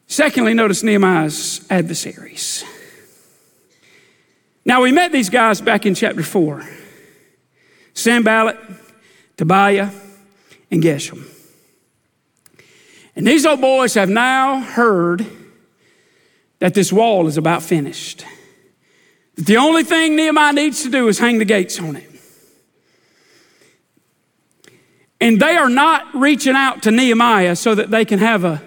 Secondly, 0.06 0.54
notice 0.54 0.82
Nehemiah's 0.82 1.66
adversaries. 1.68 2.64
Now, 4.64 4.82
we 4.82 4.92
met 4.92 5.12
these 5.12 5.28
guys 5.28 5.60
back 5.60 5.86
in 5.86 5.94
chapter 5.94 6.22
4 6.22 6.66
Sanballat, 7.94 8.56
Tobiah, 9.36 9.90
and 10.70 10.82
Geshem. 10.82 11.33
And 13.16 13.26
these 13.26 13.46
old 13.46 13.60
boys 13.60 13.94
have 13.94 14.08
now 14.08 14.60
heard 14.60 15.26
that 16.58 16.74
this 16.74 16.92
wall 16.92 17.26
is 17.26 17.36
about 17.36 17.62
finished. 17.62 18.24
That 19.36 19.46
the 19.46 19.56
only 19.56 19.84
thing 19.84 20.16
Nehemiah 20.16 20.52
needs 20.52 20.82
to 20.82 20.90
do 20.90 21.08
is 21.08 21.18
hang 21.18 21.38
the 21.38 21.44
gates 21.44 21.78
on 21.80 21.96
it. 21.96 22.10
And 25.20 25.40
they 25.40 25.56
are 25.56 25.68
not 25.68 26.14
reaching 26.14 26.54
out 26.54 26.82
to 26.82 26.90
Nehemiah 26.90 27.56
so 27.56 27.74
that 27.74 27.90
they 27.90 28.04
can 28.04 28.18
have 28.18 28.44
a 28.44 28.62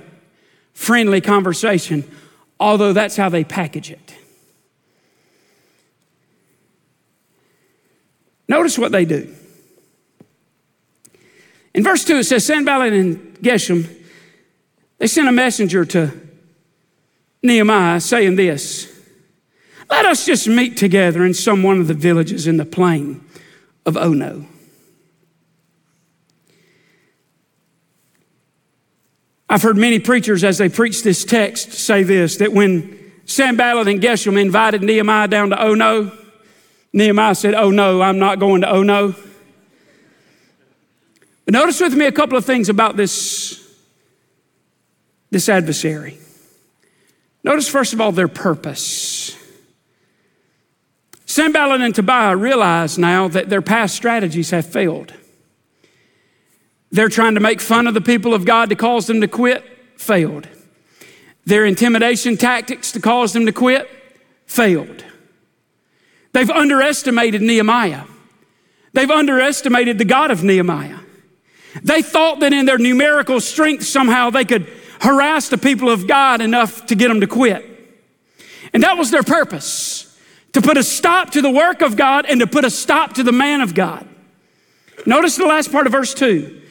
friendly 0.74 1.22
conversation, 1.22 2.04
although 2.60 2.94
that's 2.94 3.16
how 3.16 3.30
they 3.30 3.44
package 3.44 3.92
it. 3.92 4.16
Notice 8.48 8.78
what 8.78 8.92
they 8.92 9.06
do. 9.06 9.34
In 11.74 11.84
verse 11.84 12.06
2, 12.06 12.18
it 12.18 12.24
says 12.24 12.46
Sanballat 12.46 12.94
and 12.94 13.38
Geshem, 13.40 13.88
they 14.98 15.08
sent 15.08 15.28
a 15.28 15.32
messenger 15.32 15.86
to 15.86 16.12
Nehemiah 17.44 18.00
saying 18.00 18.36
this 18.36 18.92
Let 19.90 20.06
us 20.06 20.26
just 20.26 20.48
meet 20.48 20.78
together 20.78 21.26
in 21.26 21.34
some 21.34 21.64
one 21.64 21.80
of 21.80 21.88
the 21.88 21.94
villages 21.94 22.48
in 22.48 22.58
the 22.58 22.66
plain 22.66 23.24
of 23.86 23.98
Ono. 23.98 24.46
I've 29.50 29.62
heard 29.62 29.78
many 29.78 30.00
preachers 30.00 30.44
as 30.44 30.58
they 30.58 30.68
preach 30.68 31.04
this 31.04 31.24
text 31.24 31.72
say 31.72 32.04
this 32.04 32.38
that 32.38 32.52
when 32.52 32.98
Sanballat 33.26 33.88
and 33.88 34.02
Geshem 34.02 34.40
invited 34.40 34.82
Nehemiah 34.84 35.28
down 35.28 35.50
to 35.52 35.62
Ono, 35.62 36.12
Nehemiah 36.94 37.36
said, 37.36 37.54
Oh 37.54 37.72
no, 37.72 38.02
I'm 38.02 38.20
not 38.20 38.40
going 38.40 38.62
to 38.62 38.70
Ono. 38.70 39.16
But 41.46 41.54
notice 41.54 41.80
with 41.80 41.94
me 41.94 42.06
a 42.06 42.12
couple 42.12 42.38
of 42.38 42.46
things 42.46 42.68
about 42.68 42.98
this, 42.98 43.67
this 45.38 45.50
adversary. 45.50 46.18
Notice, 47.44 47.70
first 47.70 47.94
of 47.94 48.02
all, 48.02 48.12
their 48.12 48.28
purpose. 48.28 49.38
Sanballat 51.28 51.80
and 51.80 51.94
Tobiah 51.94 52.36
realize 52.36 52.98
now 52.98 53.28
that 53.28 53.48
their 53.48 53.62
past 53.62 53.96
strategies 53.96 54.50
have 54.50 54.66
failed. 54.66 55.14
They're 56.90 57.08
trying 57.08 57.36
to 57.36 57.40
make 57.40 57.62
fun 57.62 57.86
of 57.86 57.94
the 57.94 58.02
people 58.02 58.34
of 58.34 58.46
God 58.46 58.70
to 58.70 58.76
cause 58.76 59.06
them 59.06 59.22
to 59.22 59.28
quit, 59.28 59.64
failed. 59.96 60.48
Their 61.46 61.66
intimidation 61.66 62.36
tactics 62.36 62.92
to 62.94 63.00
cause 63.00 63.34
them 63.34 63.46
to 63.46 63.52
quit, 63.52 63.88
failed. 64.48 65.06
They've 66.34 66.50
underestimated 66.50 67.44
Nehemiah. 67.44 68.06
They've 68.94 69.12
underestimated 69.12 70.00
the 70.00 70.06
God 70.06 70.32
of 70.32 70.44
Nehemiah. 70.44 70.98
They 71.84 72.02
thought 72.02 72.40
that 72.40 72.54
in 72.54 72.66
their 72.66 72.80
numerical 72.80 73.40
strength 73.40 73.86
somehow 73.86 74.32
they 74.32 74.44
could 74.44 74.68
harass 75.02 75.50
the 75.50 75.58
people 75.58 75.90
of 75.90 76.08
God 76.08 76.42
enough 76.42 76.86
to 76.88 76.96
get 76.96 77.08
them 77.10 77.22
to 77.22 77.28
quit. 77.28 77.66
And 78.74 78.84
that 78.84 78.98
was 78.98 79.12
their 79.12 79.24
purpose 79.24 80.04
to 80.54 80.62
put 80.62 80.78
a 80.78 80.84
stop 80.84 81.32
to 81.32 81.42
the 81.42 81.52
work 81.52 81.82
of 81.82 81.96
God 81.96 82.26
and 82.26 82.40
to 82.40 82.48
put 82.48 82.66
a 82.66 82.70
stop 82.70 83.14
to 83.14 83.24
the 83.24 83.32
man 83.32 83.62
of 83.62 83.74
God. 83.74 84.08
Notice 85.06 85.36
the 85.36 85.46
last 85.46 85.72
part 85.72 85.86
of 85.86 85.92
verse 85.92 86.14
2 86.14 86.64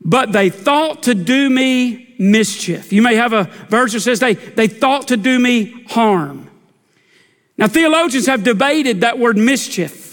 but 0.00 0.32
they 0.32 0.50
thought 0.50 1.04
to 1.04 1.14
do 1.14 1.50
me 1.50 2.14
mischief. 2.18 2.92
You 2.92 3.02
may 3.02 3.16
have 3.16 3.32
a 3.32 3.44
verse 3.68 3.92
that 3.92 4.00
says 4.00 4.20
they, 4.20 4.34
they 4.34 4.68
thought 4.68 5.08
to 5.08 5.16
do 5.16 5.38
me 5.38 5.84
harm. 5.88 6.50
Now, 7.56 7.66
theologians 7.66 8.26
have 8.26 8.44
debated 8.44 9.00
that 9.00 9.18
word 9.18 9.36
mischief. 9.36 10.06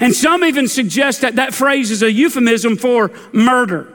And 0.00 0.14
some 0.14 0.44
even 0.44 0.66
suggest 0.66 1.20
that 1.20 1.36
that 1.36 1.54
phrase 1.54 1.90
is 1.90 2.02
a 2.02 2.10
euphemism 2.10 2.76
for 2.76 3.12
murder. 3.32 3.93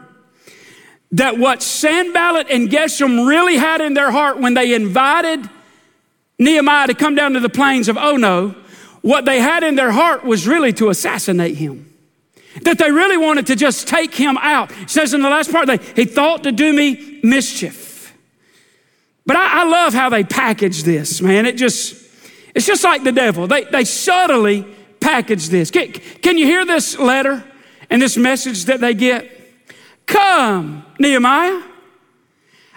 That 1.14 1.38
what 1.38 1.64
Sanballat 1.64 2.50
and 2.50 2.70
Geshem 2.70 3.28
really 3.28 3.58
had 3.58 3.82
in 3.82 3.94
their 3.94 4.12
heart 4.12 4.40
when 4.40 4.54
they 4.54 4.74
invited 4.74 5.50
Nehemiah 6.38 6.88
to 6.88 6.94
come 6.94 7.16
down 7.16 7.34
to 7.34 7.40
the 7.40 7.50
plains 7.50 7.90
of 7.90 7.98
Ono, 7.98 8.56
what 9.02 9.26
they 9.26 9.40
had 9.40 9.64
in 9.64 9.76
their 9.76 9.92
heart 9.92 10.24
was 10.24 10.48
really 10.48 10.72
to 10.74 10.90
assassinate 10.90 11.56
him 11.56 11.90
that 12.64 12.78
they 12.78 12.92
really 12.92 13.18
wanted 13.18 13.48
to 13.48 13.56
just 13.56 13.88
take 13.88 14.14
him 14.14 14.38
out. 14.38 14.72
It 14.82 14.90
says 14.90 15.14
in 15.14 15.22
the 15.22 15.30
last 15.30 15.52
part, 15.52 15.68
they, 15.68 15.78
he 15.78 16.06
thought 16.06 16.44
to 16.44 16.52
do 16.52 16.74
me 16.74 17.20
mischief. 17.24 18.16
But 19.26 19.38
I, 19.38 19.62
I 19.62 19.64
love 19.66 19.94
how 19.94 20.10
they 20.10 20.24
package 20.24 20.84
this, 20.84 21.22
man. 21.22 21.46
It 21.46 21.58
just, 21.58 21.96
it's 22.56 22.66
just 22.66 22.84
like 22.84 23.04
the 23.04 23.12
devil. 23.12 23.48
They, 23.48 23.66
they 23.66 23.86
subtly 23.86 24.66
package 25.00 25.50
this. 25.50 25.72
Can, 25.72 25.92
can 25.92 26.38
you 26.38 26.46
hear 26.46 26.66
this 26.66 26.98
letter 26.98 27.44
and 27.90 28.02
this 28.02 28.18
message 28.18 28.66
that 28.66 28.80
they 28.82 28.94
get? 28.94 29.30
Come, 30.06 30.84
Nehemiah. 31.00 31.64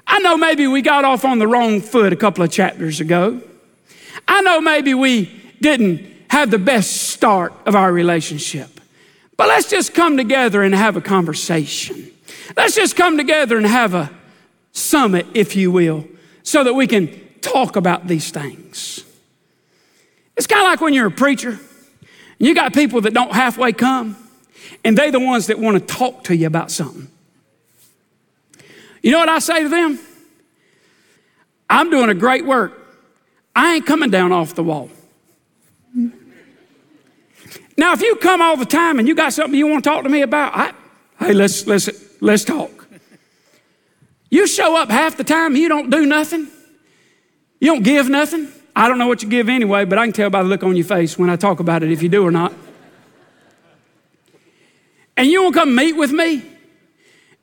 I 0.06 0.18
know 0.20 0.36
maybe 0.36 0.66
we 0.66 0.82
got 0.82 1.04
off 1.04 1.24
on 1.24 1.38
the 1.38 1.46
wrong 1.46 1.80
foot 1.80 2.12
a 2.12 2.16
couple 2.16 2.44
of 2.44 2.50
chapters 2.50 3.00
ago. 3.00 3.40
I 4.26 4.40
know 4.42 4.60
maybe 4.60 4.94
we 4.94 5.40
didn't 5.60 6.08
have 6.28 6.50
the 6.50 6.58
best 6.58 7.10
start 7.10 7.52
of 7.66 7.74
our 7.74 7.92
relationship. 7.92 8.80
But 9.36 9.48
let's 9.48 9.68
just 9.68 9.94
come 9.94 10.16
together 10.16 10.62
and 10.62 10.74
have 10.74 10.96
a 10.96 11.00
conversation. 11.00 12.10
Let's 12.56 12.74
just 12.74 12.96
come 12.96 13.16
together 13.16 13.56
and 13.56 13.66
have 13.66 13.94
a 13.94 14.10
summit, 14.72 15.26
if 15.34 15.56
you 15.56 15.70
will, 15.70 16.06
so 16.42 16.64
that 16.64 16.74
we 16.74 16.86
can 16.86 17.20
talk 17.40 17.76
about 17.76 18.06
these 18.06 18.30
things. 18.30 19.04
It's 20.36 20.46
kind 20.46 20.62
of 20.62 20.68
like 20.68 20.80
when 20.80 20.94
you're 20.94 21.08
a 21.08 21.10
preacher 21.10 21.58
you 22.42 22.56
got 22.56 22.74
people 22.74 23.00
that 23.02 23.14
don't 23.14 23.32
halfway 23.32 23.72
come, 23.72 24.16
and 24.84 24.98
they're 24.98 25.12
the 25.12 25.20
ones 25.20 25.46
that 25.46 25.60
want 25.60 25.78
to 25.78 25.94
talk 25.94 26.24
to 26.24 26.34
you 26.34 26.48
about 26.48 26.72
something. 26.72 27.08
You 29.02 29.10
know 29.10 29.18
what 29.18 29.28
I 29.28 29.40
say 29.40 29.62
to 29.62 29.68
them? 29.68 29.98
I'm 31.68 31.90
doing 31.90 32.08
a 32.08 32.14
great 32.14 32.44
work. 32.44 32.78
I 33.54 33.76
ain't 33.76 33.86
coming 33.86 34.10
down 34.10 34.32
off 34.32 34.54
the 34.54 34.62
wall. 34.62 34.90
Now, 37.76 37.94
if 37.94 38.02
you 38.02 38.16
come 38.16 38.40
all 38.40 38.56
the 38.56 38.66
time 38.66 38.98
and 38.98 39.08
you 39.08 39.14
got 39.14 39.32
something 39.32 39.58
you 39.58 39.66
want 39.66 39.82
to 39.82 39.90
talk 39.90 40.04
to 40.04 40.08
me 40.08 40.22
about, 40.22 40.52
I, 40.54 40.72
hey, 41.18 41.32
let's, 41.32 41.66
let's, 41.66 41.90
let's 42.20 42.44
talk. 42.44 42.86
You 44.30 44.46
show 44.46 44.76
up 44.76 44.90
half 44.90 45.16
the 45.16 45.24
time, 45.24 45.56
you 45.56 45.68
don't 45.68 45.90
do 45.90 46.06
nothing. 46.06 46.48
You 47.60 47.72
don't 47.72 47.82
give 47.82 48.08
nothing. 48.08 48.48
I 48.74 48.88
don't 48.88 48.98
know 48.98 49.06
what 49.06 49.22
you 49.22 49.28
give 49.28 49.48
anyway, 49.48 49.84
but 49.84 49.98
I 49.98 50.06
can 50.06 50.12
tell 50.12 50.30
by 50.30 50.42
the 50.42 50.48
look 50.48 50.62
on 50.62 50.76
your 50.76 50.84
face 50.84 51.18
when 51.18 51.28
I 51.28 51.36
talk 51.36 51.60
about 51.60 51.82
it 51.82 51.90
if 51.90 52.02
you 52.02 52.08
do 52.08 52.26
or 52.26 52.30
not. 52.30 52.52
And 55.16 55.28
you 55.28 55.42
won't 55.42 55.54
come 55.54 55.74
meet 55.74 55.94
with 55.94 56.12
me 56.12 56.51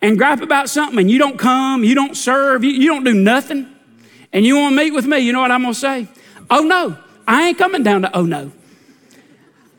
and 0.01 0.17
gripe 0.17 0.41
about 0.41 0.69
something 0.69 0.99
and 0.99 1.11
you 1.11 1.19
don't 1.19 1.37
come, 1.37 1.83
you 1.83 1.95
don't 1.95 2.15
serve, 2.15 2.63
you, 2.63 2.71
you 2.71 2.87
don't 2.87 3.03
do 3.03 3.13
nothing, 3.13 3.67
and 4.31 4.45
you 4.45 4.57
want 4.57 4.73
to 4.73 4.83
meet 4.83 4.91
with 4.91 5.05
me, 5.05 5.19
you 5.19 5.33
know 5.33 5.41
what 5.41 5.51
I'm 5.51 5.61
going 5.61 5.73
to 5.73 5.79
say? 5.79 6.07
Oh 6.49 6.61
no, 6.61 6.97
I 7.27 7.49
ain't 7.49 7.57
coming 7.57 7.83
down 7.83 8.03
to 8.03 8.17
oh 8.17 8.23
no. 8.23 8.51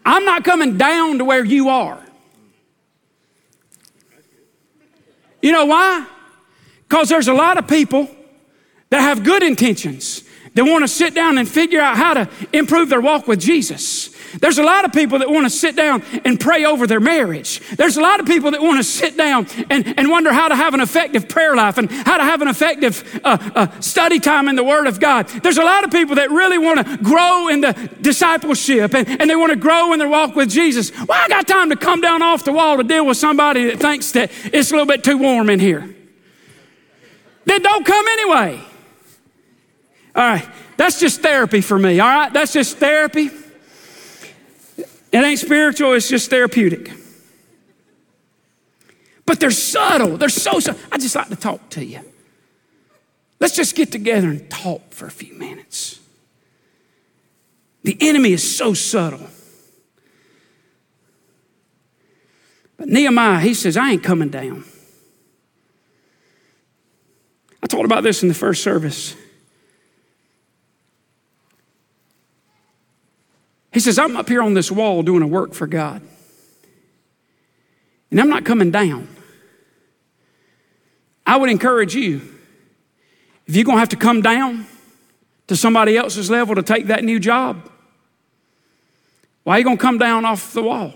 I'm 0.05 0.25
not 0.25 0.45
coming 0.45 0.79
down 0.79 1.19
to 1.19 1.25
where 1.25 1.45
you 1.45 1.69
are. 1.69 2.03
You 5.43 5.53
know 5.53 5.67
why? 5.67 6.07
Because 6.89 7.09
there's 7.09 7.29
a 7.29 7.35
lot 7.35 7.59
of 7.59 7.67
people 7.69 8.09
that 8.91 9.01
have 9.01 9.23
good 9.25 9.43
intentions. 9.43 10.25
That 10.55 10.65
want 10.65 10.83
to 10.83 10.89
sit 10.89 11.15
down 11.15 11.39
and 11.39 11.49
figure 11.49 11.81
out 11.81 11.97
how 11.97 12.15
to 12.15 12.29
improve 12.53 12.89
their 12.89 13.01
walk 13.01 13.29
with 13.29 13.41
Jesus. 13.41 14.11
There's 14.39 14.59
a 14.59 14.63
lot 14.63 14.85
of 14.85 14.93
people 14.93 15.19
that 15.21 15.31
want 15.31 15.45
to 15.45 15.51
sit 15.51 15.75
down 15.75 16.03
and 16.25 16.39
pray 16.39 16.65
over 16.65 16.87
their 16.87 17.01
marriage. 17.01 17.61
There's 17.77 17.97
a 17.97 18.01
lot 18.01 18.21
of 18.21 18.27
people 18.27 18.53
that 18.53 18.63
want 18.63 18.79
to 18.79 18.85
sit 18.85 19.17
down 19.17 19.47
and, 19.71 19.99
and 19.99 20.09
wonder 20.09 20.33
how 20.33 20.49
to 20.49 20.55
have 20.55 20.75
an 20.75 20.81
effective 20.81 21.29
prayer 21.29 21.57
life 21.57 21.79
and 21.79 21.91
how 21.91 22.17
to 22.17 22.25
have 22.25 22.41
an 22.43 22.49
effective 22.49 23.21
uh, 23.25 23.39
uh, 23.55 23.81
study 23.81 24.21
time 24.21 24.49
in 24.49 24.55
the 24.55 24.65
Word 24.65 24.87
of 24.87 25.01
God. 25.01 25.29
There's 25.29 25.59
a 25.59 25.65
lot 25.65 25.85
of 25.85 25.91
people 25.91 26.17
that 26.17 26.31
really 26.31 26.59
want 26.59 26.87
to 26.87 26.97
grow 26.99 27.49
in 27.49 27.61
the 27.61 27.73
discipleship 28.01 28.95
and, 28.95 29.09
and 29.21 29.29
they 29.29 29.37
want 29.37 29.51
to 29.51 29.57
grow 29.57 29.93
in 29.93 29.99
their 29.99 30.09
walk 30.09 30.37
with 30.37 30.49
Jesus. 30.49 30.93
Well, 30.93 31.21
I 31.21 31.29
got 31.29 31.49
time 31.49 31.71
to 31.71 31.77
come 31.77 32.01
down 32.01 32.23
off 32.23 32.45
the 32.45 32.53
wall 32.53 32.77
to 32.77 32.85
deal 32.85 33.07
with 33.07 33.17
somebody 33.17 33.67
that 33.67 33.81
thinks 33.81 34.13
that 34.13 34.31
it's 34.45 34.71
a 34.71 34.75
little 34.75 34.87
bit 34.87 35.03
too 35.03 35.19
warm 35.19 35.51
in 35.51 35.59
here. 35.59 35.95
Then 37.47 37.63
don't 37.63 37.85
come 37.85 38.07
anyway. 38.07 38.61
All 40.15 40.23
right, 40.23 40.49
that's 40.77 40.99
just 40.99 41.21
therapy 41.21 41.61
for 41.61 41.79
me, 41.79 42.01
all 42.01 42.09
right? 42.09 42.33
That's 42.33 42.53
just 42.53 42.79
therapy. 42.79 43.31
It 45.13 45.19
ain't 45.19 45.39
spiritual, 45.39 45.93
it's 45.93 46.09
just 46.09 46.31
therapeutic. 46.31 46.93
But 49.31 49.39
they're 49.39 49.53
subtle. 49.53 50.17
They're 50.17 50.29
so 50.29 50.59
subtle. 50.59 50.81
I 50.91 50.99
just 50.99 51.15
like 51.15 51.29
to 51.29 51.37
talk 51.37 51.69
to 51.71 51.85
you. 51.85 52.01
Let's 53.39 53.55
just 53.55 53.77
get 53.77 53.93
together 53.93 54.29
and 54.29 54.51
talk 54.51 54.93
for 54.93 55.07
a 55.07 55.11
few 55.11 55.35
minutes. 55.35 56.01
The 57.85 57.97
enemy 58.01 58.33
is 58.33 58.57
so 58.57 58.75
subtle. 58.75 59.29
But 62.77 62.89
Nehemiah, 62.89 63.39
he 63.41 63.55
says, 63.55 63.77
I 63.77 63.93
ain't 63.93 64.03
coming 64.03 64.31
down. 64.31 64.65
I 67.63 67.67
talked 67.69 67.85
about 67.85 68.03
this 68.03 68.23
in 68.23 68.29
the 68.29 68.35
first 68.35 68.65
service. 68.65 69.15
He 73.73 73.81
says, 73.81 73.99
I'm 73.99 74.17
up 74.17 74.29
here 74.29 74.43
on 74.43 74.55
this 74.55 74.71
wall 74.71 75.03
doing 75.03 75.23
a 75.23 75.27
work 75.27 75.55
for 75.55 75.67
God. 75.67 76.03
And 78.11 78.21
I'm 78.21 78.29
not 78.29 78.45
coming 78.45 78.71
down. 78.71 79.09
I 81.25 81.37
would 81.37 81.51
encourage 81.51 81.95
you, 81.95 82.21
if 83.47 83.55
you're 83.55 83.65
going 83.65 83.77
to 83.77 83.81
have 83.81 83.91
to 83.91 83.97
come 83.97 84.21
down 84.23 84.67
to 85.47 85.55
somebody 85.55 85.97
else's 85.97 86.31
level 86.31 86.57
to 86.57 86.63
take 86.63 86.87
that 86.87 87.05
new 87.05 87.21
job, 87.21 87.71
why 89.45 89.55
are 89.55 89.59
you 89.59 89.65
going 89.65 89.77
to 89.77 89.83
come 89.83 89.99
down 89.99 90.25
off 90.25 90.53
the 90.53 90.63
wall? 90.63 90.95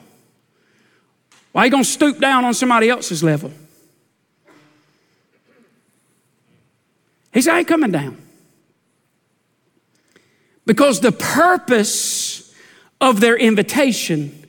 Why 1.53 1.63
are 1.63 1.65
you 1.67 1.71
going 1.71 1.85
to 1.85 1.89
stoop 1.89 2.19
down 2.19 2.45
on 2.45 2.55
somebody 2.55 2.91
else's 2.91 3.23
level? 3.23 3.53
He 7.33 7.41
said, 7.41 7.55
I 7.55 7.59
ain't 7.61 7.69
coming 7.69 7.93
down. 7.93 8.21
Because 10.67 11.01
the 11.01 11.13
purpose 11.13 12.24
of 13.01 13.21
their 13.21 13.37
invitation 13.37 14.47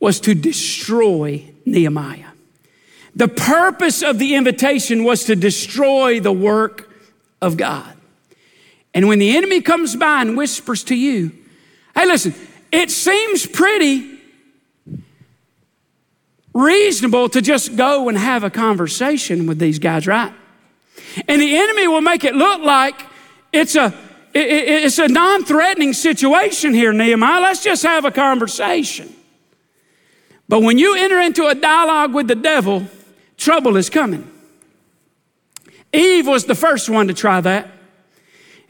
was 0.00 0.20
to 0.20 0.34
destroy 0.34 1.44
Nehemiah. 1.64 2.30
The 3.14 3.28
purpose 3.28 4.02
of 4.02 4.18
the 4.18 4.34
invitation 4.34 5.04
was 5.04 5.24
to 5.24 5.34
destroy 5.34 6.20
the 6.20 6.32
work 6.32 6.90
of 7.40 7.56
God. 7.56 7.92
And 8.94 9.08
when 9.08 9.18
the 9.18 9.36
enemy 9.36 9.60
comes 9.60 9.96
by 9.96 10.22
and 10.22 10.36
whispers 10.36 10.84
to 10.84 10.94
you, 10.94 11.32
hey, 11.94 12.06
listen, 12.06 12.34
it 12.70 12.90
seems 12.90 13.46
pretty 13.46 14.18
reasonable 16.54 17.28
to 17.28 17.40
just 17.40 17.76
go 17.76 18.08
and 18.08 18.18
have 18.18 18.44
a 18.44 18.50
conversation 18.50 19.46
with 19.46 19.58
these 19.58 19.78
guys, 19.78 20.06
right? 20.06 20.32
And 21.26 21.40
the 21.40 21.56
enemy 21.56 21.88
will 21.88 22.00
make 22.00 22.24
it 22.24 22.34
look 22.34 22.62
like 22.62 23.00
it's 23.52 23.76
a 23.76 23.90
it's 24.34 24.98
a 24.98 25.08
non 25.08 25.44
threatening 25.44 25.92
situation 25.92 26.74
here, 26.74 26.92
Nehemiah. 26.92 27.40
Let's 27.40 27.62
just 27.62 27.82
have 27.82 28.04
a 28.04 28.10
conversation. 28.10 29.14
But 30.48 30.62
when 30.62 30.78
you 30.78 30.96
enter 30.96 31.20
into 31.20 31.46
a 31.46 31.54
dialogue 31.54 32.14
with 32.14 32.28
the 32.28 32.34
devil, 32.34 32.86
trouble 33.36 33.76
is 33.76 33.90
coming. 33.90 34.30
Eve 35.92 36.26
was 36.26 36.44
the 36.44 36.54
first 36.54 36.88
one 36.88 37.08
to 37.08 37.14
try 37.14 37.40
that. 37.40 37.68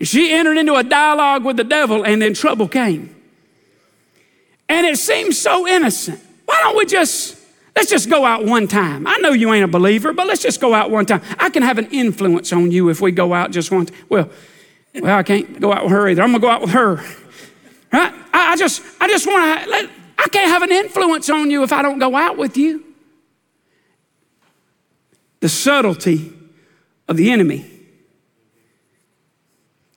She 0.01 0.33
entered 0.33 0.57
into 0.57 0.75
a 0.75 0.85
dialogue 0.85 1.45
with 1.45 1.57
the 1.57 1.65
devil, 1.65 2.05
and 2.05 2.23
then 2.23 2.35
trouble 2.35 2.69
came. 2.69 3.15
And 4.69 4.87
it 4.87 4.99
seems 4.99 5.39
so 5.39 5.67
innocent. 5.67 6.21
Why 6.45 6.61
don't 6.63 6.77
we 6.77 6.87
just 6.87 7.39
Let's 7.79 7.91
just 7.91 8.11
go 8.11 8.25
out 8.25 8.45
one 8.45 8.67
time. 8.67 9.07
I 9.07 9.19
know 9.19 9.31
you 9.31 9.55
ain't 9.55 9.63
a 9.63 9.69
believer, 9.69 10.13
but 10.13 10.27
let's 10.27 10.43
just 10.43 10.61
go 10.61 10.75
out 10.75 10.91
one 10.91 11.07
time. 11.07 11.23
I 11.39 11.49
can 11.49 11.63
have 11.63 11.79
an 11.79 11.87
influence 11.93 12.53
on 12.53 12.73
you 12.73 12.89
if 12.89 13.01
we 13.01 13.13
go 13.13 13.33
out 13.33 13.53
just 13.53 13.71
one. 13.71 13.87
Well, 14.09 14.31
well, 14.95 15.19
I 15.19 15.23
can't 15.23 15.61
go 15.61 15.73
out 15.73 15.85
with 15.85 15.93
her 15.93 16.09
either. 16.09 16.23
I'm 16.23 16.31
gonna 16.31 16.41
go 16.41 16.51
out 16.51 16.61
with 16.61 16.71
her. 16.71 16.97
Right? 17.93 18.13
I, 18.33 18.53
I 18.53 18.57
just, 18.57 18.83
I 19.01 19.09
just 19.09 19.27
want 19.27 19.65
to. 19.65 19.91
I 20.19 20.29
can't 20.29 20.51
have 20.51 20.63
an 20.63 20.73
influence 20.73 21.31
on 21.31 21.51
you 21.51 21.63
if 21.63 21.73
I 21.73 21.83
don't 21.83 21.99
go 21.99 22.17
out 22.17 22.37
with 22.37 22.57
you. 22.57 22.85
The 25.41 25.49
subtlety 25.49 26.33
of 27.07 27.17
the 27.17 27.31
enemy, 27.31 27.71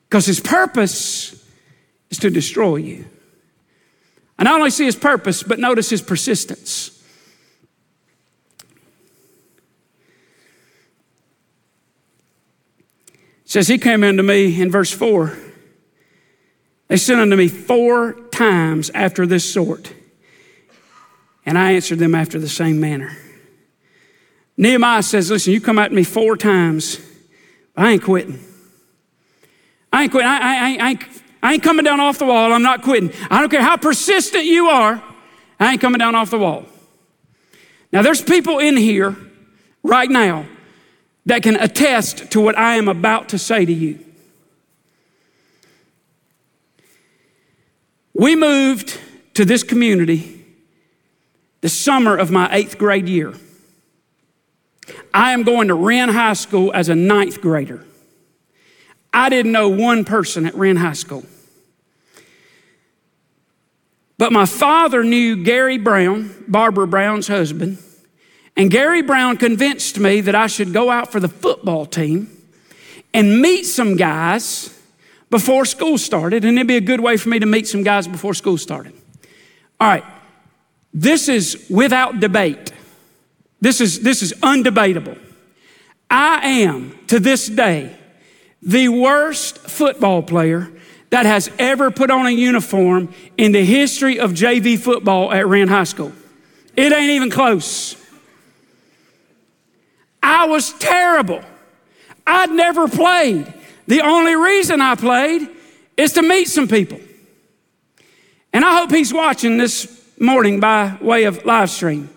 because 0.03 0.25
his 0.25 0.39
purpose 0.39 1.43
is 2.11 2.19
to 2.19 2.29
destroy 2.29 2.75
you. 2.77 3.05
I 4.37 4.43
not 4.43 4.59
only 4.59 4.69
see 4.69 4.85
his 4.85 4.95
purpose, 4.95 5.43
but 5.43 5.59
notice 5.59 5.89
his 5.89 6.01
persistence. 6.01 7.00
Says 13.51 13.67
he 13.67 13.77
came 13.77 14.01
unto 14.01 14.23
me 14.23 14.61
in 14.61 14.71
verse 14.71 14.93
4. 14.93 15.37
They 16.87 16.95
sent 16.95 17.19
unto 17.19 17.35
me 17.35 17.49
four 17.49 18.13
times 18.31 18.89
after 18.93 19.27
this 19.27 19.51
sort, 19.51 19.91
and 21.45 21.57
I 21.57 21.73
answered 21.73 21.99
them 21.99 22.15
after 22.15 22.39
the 22.39 22.47
same 22.47 22.79
manner. 22.79 23.11
Nehemiah 24.55 25.03
says, 25.03 25.29
Listen, 25.29 25.51
you 25.51 25.59
come 25.59 25.79
at 25.79 25.91
me 25.91 26.05
four 26.05 26.37
times, 26.37 27.01
but 27.75 27.83
I 27.83 27.91
ain't 27.91 28.03
quitting. 28.03 28.39
I 29.91 30.03
ain't 30.03 30.13
quitting. 30.13 30.29
I, 30.29 30.37
I, 30.37 30.55
I, 30.55 30.89
I, 30.91 30.99
I 31.43 31.53
ain't 31.55 31.63
coming 31.63 31.83
down 31.83 31.99
off 31.99 32.19
the 32.19 32.25
wall. 32.27 32.53
I'm 32.53 32.63
not 32.63 32.83
quitting. 32.83 33.11
I 33.29 33.41
don't 33.41 33.49
care 33.49 33.61
how 33.61 33.75
persistent 33.75 34.45
you 34.45 34.67
are, 34.67 35.03
I 35.59 35.73
ain't 35.73 35.81
coming 35.81 35.99
down 35.99 36.15
off 36.15 36.29
the 36.29 36.39
wall. 36.39 36.67
Now, 37.91 38.01
there's 38.01 38.21
people 38.21 38.59
in 38.59 38.77
here 38.77 39.13
right 39.83 40.09
now 40.09 40.45
that 41.25 41.43
can 41.43 41.55
attest 41.55 42.31
to 42.31 42.41
what 42.41 42.57
I 42.57 42.75
am 42.75 42.87
about 42.87 43.29
to 43.29 43.37
say 43.37 43.65
to 43.65 43.73
you. 43.73 44.03
We 48.13 48.35
moved 48.35 48.99
to 49.35 49.45
this 49.45 49.63
community 49.63 50.45
the 51.61 51.69
summer 51.69 52.17
of 52.17 52.31
my 52.31 52.49
eighth 52.51 52.77
grade 52.77 53.07
year. 53.07 53.33
I 55.13 55.33
am 55.33 55.43
going 55.43 55.67
to 55.67 55.75
Wren 55.75 56.09
High 56.09 56.33
School 56.33 56.71
as 56.73 56.89
a 56.89 56.95
ninth 56.95 57.39
grader. 57.39 57.85
I 59.13 59.29
didn't 59.29 59.51
know 59.51 59.69
one 59.69 60.05
person 60.05 60.45
at 60.45 60.55
Wren 60.55 60.77
High 60.77 60.93
School. 60.93 61.23
But 64.17 64.31
my 64.31 64.45
father 64.45 65.03
knew 65.03 65.43
Gary 65.43 65.77
Brown, 65.77 66.45
Barbara 66.47 66.87
Brown's 66.87 67.27
husband, 67.27 67.79
and 68.55 68.69
Gary 68.69 69.01
Brown 69.01 69.37
convinced 69.37 69.99
me 69.99 70.21
that 70.21 70.35
I 70.35 70.47
should 70.47 70.73
go 70.73 70.89
out 70.89 71.11
for 71.11 71.19
the 71.19 71.29
football 71.29 71.85
team 71.85 72.29
and 73.13 73.41
meet 73.41 73.63
some 73.63 73.95
guys 73.95 74.77
before 75.29 75.65
school 75.65 75.97
started, 75.97 76.43
and 76.43 76.57
it'd 76.57 76.67
be 76.67 76.75
a 76.75 76.81
good 76.81 76.99
way 76.99 77.17
for 77.17 77.29
me 77.29 77.39
to 77.39 77.45
meet 77.45 77.67
some 77.67 77.83
guys 77.83 78.07
before 78.07 78.33
school 78.33 78.57
started. 78.57 78.93
All 79.79 79.87
right, 79.87 80.03
this 80.93 81.29
is 81.29 81.65
without 81.69 82.19
debate. 82.19 82.71
This 83.61 83.79
is, 83.79 84.01
this 84.01 84.21
is 84.21 84.33
undebatable. 84.41 85.17
I 86.09 86.45
am, 86.61 86.97
to 87.07 87.19
this 87.19 87.47
day, 87.47 87.95
the 88.61 88.89
worst 88.89 89.59
football 89.59 90.21
player 90.21 90.69
that 91.09 91.25
has 91.25 91.49
ever 91.57 91.91
put 91.91 92.11
on 92.11 92.25
a 92.25 92.31
uniform 92.31 93.13
in 93.37 93.51
the 93.51 93.63
history 93.63 94.19
of 94.19 94.31
JV 94.31 94.77
football 94.77 95.31
at 95.31 95.47
Wren 95.47 95.67
High 95.67 95.85
School. 95.85 96.11
It 96.75 96.91
ain't 96.91 97.11
even 97.11 97.29
close. 97.29 97.95
I 100.21 100.45
was 100.45 100.73
terrible. 100.73 101.41
I'd 102.25 102.51
never 102.51 102.87
played. 102.87 103.51
The 103.87 104.01
only 104.01 104.35
reason 104.35 104.81
I 104.81 104.95
played 104.95 105.49
is 105.97 106.13
to 106.13 106.21
meet 106.21 106.47
some 106.47 106.67
people. 106.67 106.99
And 108.53 108.63
I 108.63 108.79
hope 108.79 108.91
he's 108.91 109.13
watching 109.13 109.57
this 109.57 110.01
morning 110.19 110.59
by 110.59 110.97
way 111.01 111.23
of 111.23 111.45
live 111.45 111.69
stream. 111.69 112.09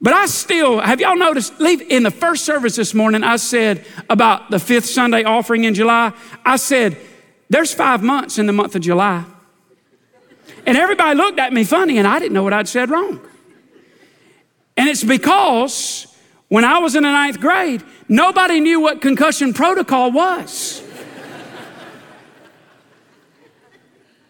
But 0.00 0.14
I 0.14 0.26
still, 0.26 0.80
have 0.80 1.00
y'all 1.00 1.16
noticed, 1.16 1.60
leave 1.60 1.80
in 1.80 2.02
the 2.02 2.10
first 2.10 2.44
service 2.44 2.74
this 2.74 2.92
morning, 2.92 3.22
I 3.22 3.36
said 3.36 3.84
about 4.10 4.50
the 4.50 4.58
fifth 4.58 4.86
Sunday 4.86 5.22
offering 5.22 5.64
in 5.64 5.74
July, 5.74 6.12
I 6.44 6.56
said, 6.56 6.96
there's 7.48 7.72
five 7.72 8.02
months 8.02 8.38
in 8.38 8.46
the 8.46 8.52
month 8.52 8.74
of 8.74 8.82
July. 8.82 9.24
And 10.66 10.76
everybody 10.76 11.16
looked 11.16 11.38
at 11.38 11.52
me 11.52 11.64
funny, 11.64 11.98
and 11.98 12.08
I 12.08 12.18
didn't 12.18 12.32
know 12.32 12.42
what 12.42 12.52
I'd 12.52 12.66
said 12.66 12.90
wrong. 12.90 13.20
And 14.76 14.88
it's 14.88 15.04
because 15.04 16.11
when 16.52 16.66
I 16.66 16.80
was 16.80 16.94
in 16.94 17.02
the 17.02 17.10
ninth 17.10 17.40
grade, 17.40 17.82
nobody 18.10 18.60
knew 18.60 18.78
what 18.78 19.00
concussion 19.00 19.54
protocol 19.54 20.12
was. 20.12 20.82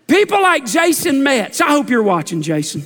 People 0.06 0.40
like 0.40 0.64
Jason 0.64 1.24
Metz. 1.24 1.61
I 1.61 1.70
hope 1.70 1.90
you're 1.90 2.00
watching, 2.00 2.40
Jason. 2.40 2.85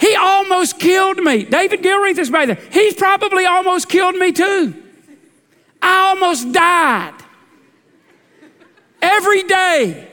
He 0.00 0.16
almost 0.16 0.80
killed 0.80 1.18
me. 1.18 1.44
David 1.44 1.84
Gilreath 1.84 2.18
is 2.18 2.28
back 2.28 2.48
there. 2.48 2.58
He's 2.72 2.94
probably 2.94 3.46
almost 3.46 3.88
killed 3.88 4.16
me 4.16 4.32
too. 4.32 4.74
I 5.80 6.08
almost 6.08 6.50
died. 6.50 7.14
Every 9.00 9.44
day. 9.44 10.08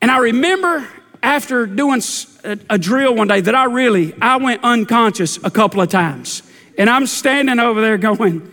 And 0.00 0.10
I 0.10 0.16
remember 0.20 0.88
after 1.22 1.66
doing 1.66 2.02
a, 2.44 2.78
drill 2.78 3.14
one 3.14 3.28
day 3.28 3.40
that 3.40 3.54
I 3.54 3.64
really, 3.64 4.14
I 4.20 4.36
went 4.36 4.64
unconscious 4.64 5.38
a 5.42 5.50
couple 5.50 5.80
of 5.80 5.88
times. 5.88 6.42
And 6.78 6.88
I'm 6.88 7.06
standing 7.06 7.58
over 7.58 7.80
there 7.80 7.98
going, 7.98 8.50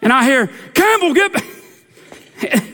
and 0.00 0.12
I 0.12 0.24
hear, 0.24 0.46
Campbell, 0.74 1.14
get 1.14 1.32
back. 1.32 1.44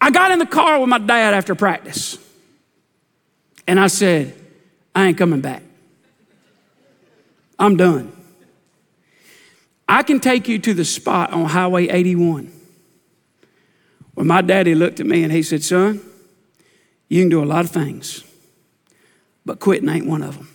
I 0.00 0.10
got 0.10 0.30
in 0.30 0.38
the 0.38 0.46
car 0.46 0.80
with 0.80 0.88
my 0.88 0.98
dad 0.98 1.34
after 1.34 1.54
practice. 1.54 2.18
And 3.66 3.78
I 3.78 3.86
said, 3.88 4.34
I 4.94 5.06
ain't 5.06 5.18
coming 5.18 5.40
back. 5.40 5.62
I'm 7.58 7.76
done. 7.76 8.12
I 9.86 10.02
can 10.02 10.20
take 10.20 10.48
you 10.48 10.58
to 10.58 10.74
the 10.74 10.84
spot 10.84 11.32
on 11.32 11.44
Highway 11.44 11.88
81 11.88 12.50
where 14.14 14.26
my 14.26 14.42
daddy 14.42 14.74
looked 14.74 15.00
at 15.00 15.06
me 15.06 15.22
and 15.22 15.32
he 15.32 15.42
said, 15.42 15.62
Son, 15.62 16.00
you 17.08 17.22
can 17.22 17.28
do 17.28 17.42
a 17.42 17.46
lot 17.46 17.64
of 17.64 17.70
things, 17.70 18.24
but 19.44 19.60
quitting 19.60 19.88
ain't 19.88 20.06
one 20.06 20.22
of 20.22 20.36
them. 20.36 20.48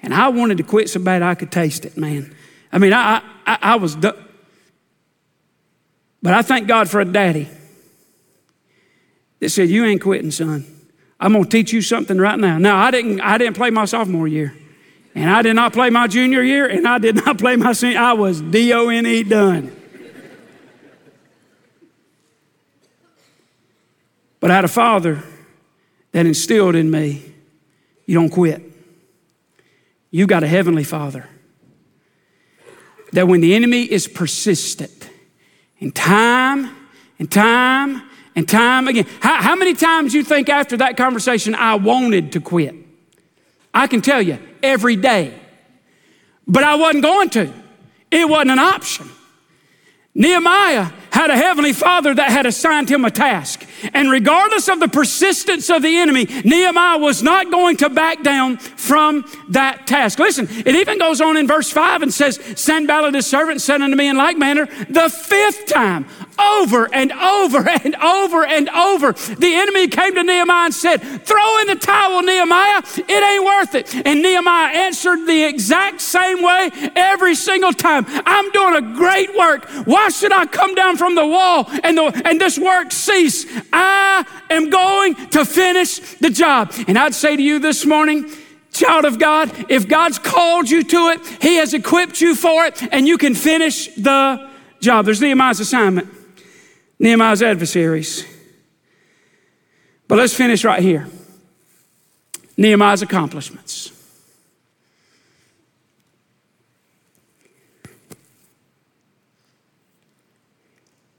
And 0.00 0.12
I 0.12 0.28
wanted 0.28 0.58
to 0.58 0.62
quit 0.64 0.90
so 0.90 1.00
bad 1.00 1.22
I 1.22 1.34
could 1.34 1.50
taste 1.50 1.84
it, 1.84 1.96
man. 1.96 2.34
I 2.72 2.78
mean, 2.78 2.92
I, 2.92 3.22
I, 3.46 3.58
I 3.62 3.76
was, 3.76 3.94
du- 3.96 4.16
but 6.22 6.34
I 6.34 6.42
thank 6.42 6.68
God 6.68 6.90
for 6.90 7.00
a 7.00 7.04
daddy 7.04 7.48
that 9.40 9.50
said, 9.50 9.68
You 9.68 9.84
ain't 9.84 10.02
quitting, 10.02 10.30
son. 10.30 10.66
I'm 11.20 11.32
going 11.32 11.44
to 11.44 11.50
teach 11.50 11.72
you 11.72 11.80
something 11.80 12.18
right 12.18 12.38
now. 12.38 12.58
Now, 12.58 12.76
I 12.78 12.90
didn't, 12.90 13.20
I 13.20 13.38
didn't 13.38 13.56
play 13.56 13.70
my 13.70 13.84
sophomore 13.84 14.26
year, 14.26 14.54
and 15.14 15.30
I 15.30 15.42
did 15.42 15.54
not 15.54 15.72
play 15.72 15.88
my 15.88 16.06
junior 16.06 16.42
year, 16.42 16.66
and 16.66 16.86
I 16.86 16.98
did 16.98 17.16
not 17.16 17.38
play 17.44 17.56
my 17.56 17.72
senior. 17.72 17.98
I 17.98 18.12
was 18.12 18.40
D 18.40 18.72
O 18.72 18.88
N 18.88 19.06
E 19.06 19.22
done. 19.22 19.74
But 24.44 24.50
I 24.50 24.56
had 24.56 24.66
a 24.66 24.68
father 24.68 25.22
that 26.12 26.26
instilled 26.26 26.74
in 26.74 26.90
me 26.90 27.22
you 28.04 28.14
don't 28.14 28.28
quit. 28.28 28.60
You 30.10 30.26
got 30.26 30.42
a 30.42 30.46
heavenly 30.46 30.84
father 30.84 31.26
that 33.12 33.26
when 33.26 33.40
the 33.40 33.54
enemy 33.54 33.90
is 33.90 34.06
persistent 34.06 35.08
and 35.80 35.94
time 35.94 36.76
and 37.18 37.32
time 37.32 38.02
and 38.36 38.46
time 38.46 38.86
again, 38.86 39.06
how, 39.20 39.40
how 39.40 39.56
many 39.56 39.72
times 39.72 40.12
you 40.12 40.22
think 40.22 40.50
after 40.50 40.76
that 40.76 40.98
conversation 40.98 41.54
I 41.54 41.76
wanted 41.76 42.32
to 42.32 42.40
quit? 42.42 42.74
I 43.72 43.86
can 43.86 44.02
tell 44.02 44.20
you 44.20 44.38
every 44.62 44.96
day. 44.96 45.40
But 46.46 46.64
I 46.64 46.74
wasn't 46.74 47.02
going 47.02 47.30
to. 47.30 47.50
It 48.10 48.28
wasn't 48.28 48.50
an 48.50 48.58
option. 48.58 49.08
Nehemiah 50.14 50.90
had 51.14 51.30
a 51.30 51.36
heavenly 51.36 51.72
father 51.72 52.12
that 52.12 52.30
had 52.32 52.44
assigned 52.44 52.90
him 52.90 53.04
a 53.04 53.10
task. 53.10 53.64
And 53.92 54.10
regardless 54.10 54.68
of 54.68 54.80
the 54.80 54.88
persistence 54.88 55.70
of 55.70 55.80
the 55.80 55.96
enemy, 55.96 56.24
Nehemiah 56.24 56.98
was 56.98 57.22
not 57.22 57.52
going 57.52 57.76
to 57.78 57.88
back 57.88 58.24
down 58.24 58.56
from 58.56 59.24
that 59.50 59.86
task. 59.86 60.18
Listen, 60.18 60.48
it 60.50 60.74
even 60.74 60.98
goes 60.98 61.20
on 61.20 61.36
in 61.36 61.46
verse 61.46 61.70
5 61.70 62.02
and 62.02 62.12
says, 62.12 62.40
Sanballat 62.56 63.14
his 63.14 63.28
servant 63.28 63.60
said 63.60 63.80
unto 63.80 63.96
me 63.96 64.08
in 64.08 64.16
like 64.16 64.36
manner, 64.36 64.66
the 64.90 65.08
fifth 65.08 65.66
time, 65.66 66.06
over 66.38 66.92
and 66.92 67.12
over 67.12 67.68
and 67.68 67.94
over 67.96 68.44
and 68.44 68.68
over. 68.70 69.12
The 69.12 69.54
enemy 69.54 69.88
came 69.88 70.14
to 70.14 70.22
Nehemiah 70.22 70.66
and 70.66 70.74
said, 70.74 70.98
Throw 70.98 71.58
in 71.60 71.66
the 71.68 71.76
towel, 71.76 72.22
Nehemiah. 72.22 72.82
It 72.96 73.10
ain't 73.10 73.44
worth 73.44 73.74
it. 73.74 74.06
And 74.06 74.22
Nehemiah 74.22 74.74
answered 74.74 75.26
the 75.26 75.44
exact 75.44 76.00
same 76.00 76.42
way 76.42 76.70
every 76.96 77.34
single 77.34 77.72
time. 77.72 78.04
I'm 78.08 78.50
doing 78.52 78.74
a 78.74 78.94
great 78.94 79.36
work. 79.36 79.68
Why 79.86 80.08
should 80.08 80.32
I 80.32 80.46
come 80.46 80.74
down 80.74 80.96
from 80.96 81.14
the 81.14 81.26
wall 81.26 81.66
and, 81.82 81.96
the, 81.96 82.22
and 82.24 82.40
this 82.40 82.58
work 82.58 82.92
cease? 82.92 83.46
I 83.72 84.26
am 84.50 84.70
going 84.70 85.14
to 85.30 85.44
finish 85.44 85.98
the 86.18 86.30
job. 86.30 86.72
And 86.88 86.98
I'd 86.98 87.14
say 87.14 87.36
to 87.36 87.42
you 87.42 87.58
this 87.58 87.86
morning, 87.86 88.30
Child 88.72 89.04
of 89.04 89.20
God, 89.20 89.66
if 89.68 89.86
God's 89.86 90.18
called 90.18 90.68
you 90.68 90.82
to 90.82 91.08
it, 91.10 91.24
He 91.40 91.56
has 91.56 91.74
equipped 91.74 92.20
you 92.20 92.34
for 92.34 92.64
it, 92.64 92.82
and 92.92 93.06
you 93.06 93.18
can 93.18 93.36
finish 93.36 93.86
the 93.94 94.50
job. 94.80 95.04
There's 95.04 95.20
Nehemiah's 95.20 95.60
assignment. 95.60 96.13
Nehemiah's 96.98 97.42
adversaries. 97.42 98.24
But 100.06 100.18
let's 100.18 100.34
finish 100.34 100.64
right 100.64 100.82
here 100.82 101.08
Nehemiah's 102.56 103.02
accomplishments. 103.02 103.90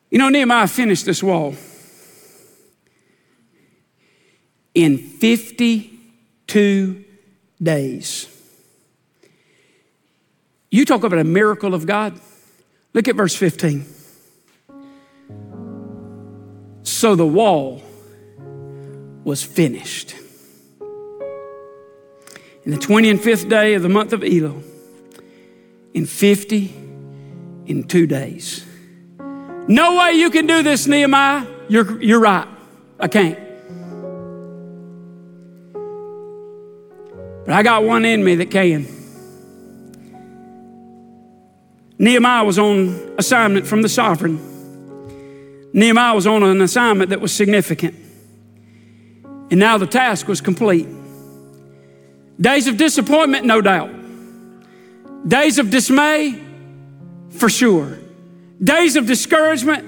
You 0.10 0.20
know, 0.20 0.30
Nehemiah 0.30 0.68
finished 0.68 1.06
this 1.06 1.22
wall 1.22 1.56
in 4.74 4.98
52 4.98 7.04
days. 7.62 8.32
You 10.72 10.86
talk 10.86 11.04
about 11.04 11.20
a 11.20 11.26
miracle 11.26 11.74
of 11.74 11.86
God. 11.86 12.18
Look 12.94 13.10
at 13.10 13.16
verse 13.16 13.36
15. 13.36 13.86
So 16.96 17.14
the 17.14 17.28
wall 17.28 17.84
was 19.26 19.44
finished. 19.44 20.16
In 22.64 22.72
the 22.72 22.78
25th 22.78 23.50
day 23.50 23.74
of 23.74 23.84
the 23.84 23.90
month 23.90 24.14
of 24.14 24.22
Elul, 24.22 24.64
in 25.94 26.06
50, 26.06 26.74
in 27.66 27.84
two 27.84 28.08
days. 28.08 28.66
No 29.68 29.98
way 29.98 30.14
you 30.14 30.30
can 30.30 30.48
do 30.48 30.64
this, 30.64 30.88
Nehemiah. 30.88 31.46
You're, 31.68 32.02
you're 32.02 32.22
right. 32.22 32.48
I 32.98 33.10
can't. 33.10 33.40
But 37.44 37.56
I 37.56 37.62
got 37.62 37.84
one 37.84 38.06
in 38.06 38.24
me 38.24 38.36
that 38.36 38.50
can. 38.50 38.88
Nehemiah 42.00 42.46
was 42.46 42.58
on 42.58 43.16
assignment 43.18 43.68
from 43.68 43.82
the 43.82 43.90
sovereign. 43.90 44.55
Nehemiah 45.76 46.16
was 46.16 46.26
on 46.26 46.42
an 46.42 46.62
assignment 46.62 47.10
that 47.10 47.20
was 47.20 47.34
significant. 47.34 47.96
And 49.52 49.60
now 49.60 49.78
the 49.78 49.86
task 49.86 50.26
was 50.26 50.40
complete. 50.40 50.88
Days 52.40 52.68
of 52.68 52.78
disappointment, 52.78 53.46
no 53.46 53.60
doubt. 53.60 53.90
Days 55.28 55.60
of 55.60 55.70
dismay, 55.70 56.42
for 57.30 57.50
sure. 57.50 58.00
Days 58.64 58.96
of 58.96 59.06
discouragement, 59.06 59.84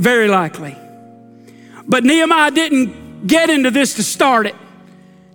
very 0.00 0.28
likely. 0.28 0.74
But 1.86 2.04
Nehemiah 2.04 2.50
didn't 2.50 3.26
get 3.26 3.50
into 3.50 3.70
this 3.70 3.92
to 3.96 4.02
start 4.02 4.46
it. 4.46 4.56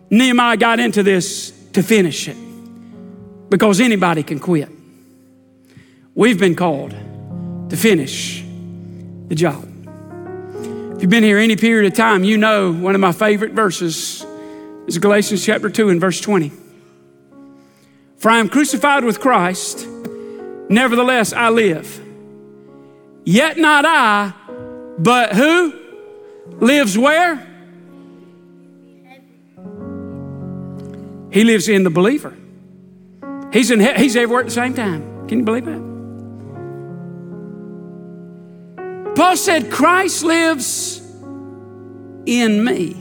Nehemiah 0.09 0.57
got 0.57 0.79
into 0.79 1.03
this 1.03 1.51
to 1.73 1.83
finish 1.83 2.27
it 2.27 2.37
because 3.47 3.79
anybody 3.79 4.23
can 4.23 4.39
quit. 4.39 4.69
We've 6.15 6.39
been 6.39 6.55
called 6.55 6.95
to 7.69 7.77
finish 7.77 8.46
the 9.27 9.35
job. 9.35 9.63
If 10.95 11.01
you've 11.01 11.11
been 11.11 11.23
here 11.23 11.37
any 11.37 11.55
period 11.55 11.91
of 11.91 11.97
time, 11.97 12.23
you 12.23 12.37
know 12.37 12.73
one 12.73 12.95
of 12.95 13.01
my 13.01 13.11
favorite 13.11 13.51
verses 13.51 14.25
is 14.87 14.97
Galatians 14.97 15.45
chapter 15.45 15.69
2 15.69 15.89
and 15.89 16.01
verse 16.01 16.19
20. 16.21 16.51
For 18.17 18.31
I 18.31 18.39
am 18.39 18.49
crucified 18.49 19.03
with 19.03 19.19
Christ, 19.19 19.87
nevertheless 20.69 21.33
I 21.33 21.49
live. 21.49 22.03
Yet 23.25 23.57
not 23.57 23.85
I, 23.85 24.33
but 24.97 25.35
who 25.35 25.73
lives 26.59 26.97
where? 26.97 27.45
He 31.31 31.43
lives 31.43 31.67
in 31.67 31.83
the 31.83 31.89
believer. 31.89 32.35
He's, 33.53 33.69
in, 33.69 33.79
he's 33.81 34.15
everywhere 34.15 34.41
at 34.41 34.47
the 34.47 34.51
same 34.51 34.73
time. 34.73 35.27
Can 35.27 35.39
you 35.39 35.45
believe 35.45 35.65
that? 35.65 35.96
Paul 39.17 39.35
said, 39.35 39.71
Christ 39.71 40.23
lives 40.23 41.01
in 42.27 42.63
me. 42.63 42.93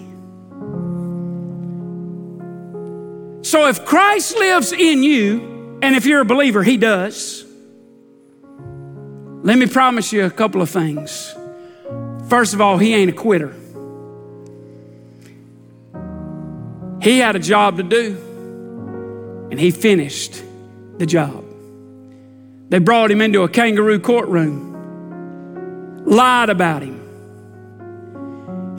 So 3.42 3.68
if 3.68 3.84
Christ 3.84 4.34
lives 4.38 4.72
in 4.72 5.02
you, 5.02 5.78
and 5.82 5.94
if 5.94 6.06
you're 6.06 6.22
a 6.22 6.24
believer, 6.24 6.62
he 6.62 6.78
does, 6.78 7.44
let 9.42 9.58
me 9.58 9.66
promise 9.66 10.10
you 10.10 10.24
a 10.24 10.30
couple 10.30 10.62
of 10.62 10.70
things. 10.70 11.34
First 12.30 12.54
of 12.54 12.62
all, 12.62 12.78
he 12.78 12.94
ain't 12.94 13.10
a 13.10 13.14
quitter. 13.14 13.54
He 17.02 17.18
had 17.18 17.36
a 17.36 17.40
job 17.40 17.76
to 17.76 17.82
do, 17.82 19.48
and 19.50 19.60
he 19.60 19.70
finished 19.70 20.42
the 20.96 21.04
job. 21.04 21.44
They 22.70 22.78
brought 22.78 23.10
him 23.10 23.20
into 23.20 23.42
a 23.42 23.50
kangaroo 23.50 24.00
courtroom. 24.00 24.65
Lied 26.06 26.48
about 26.48 26.82
him. 26.82 27.02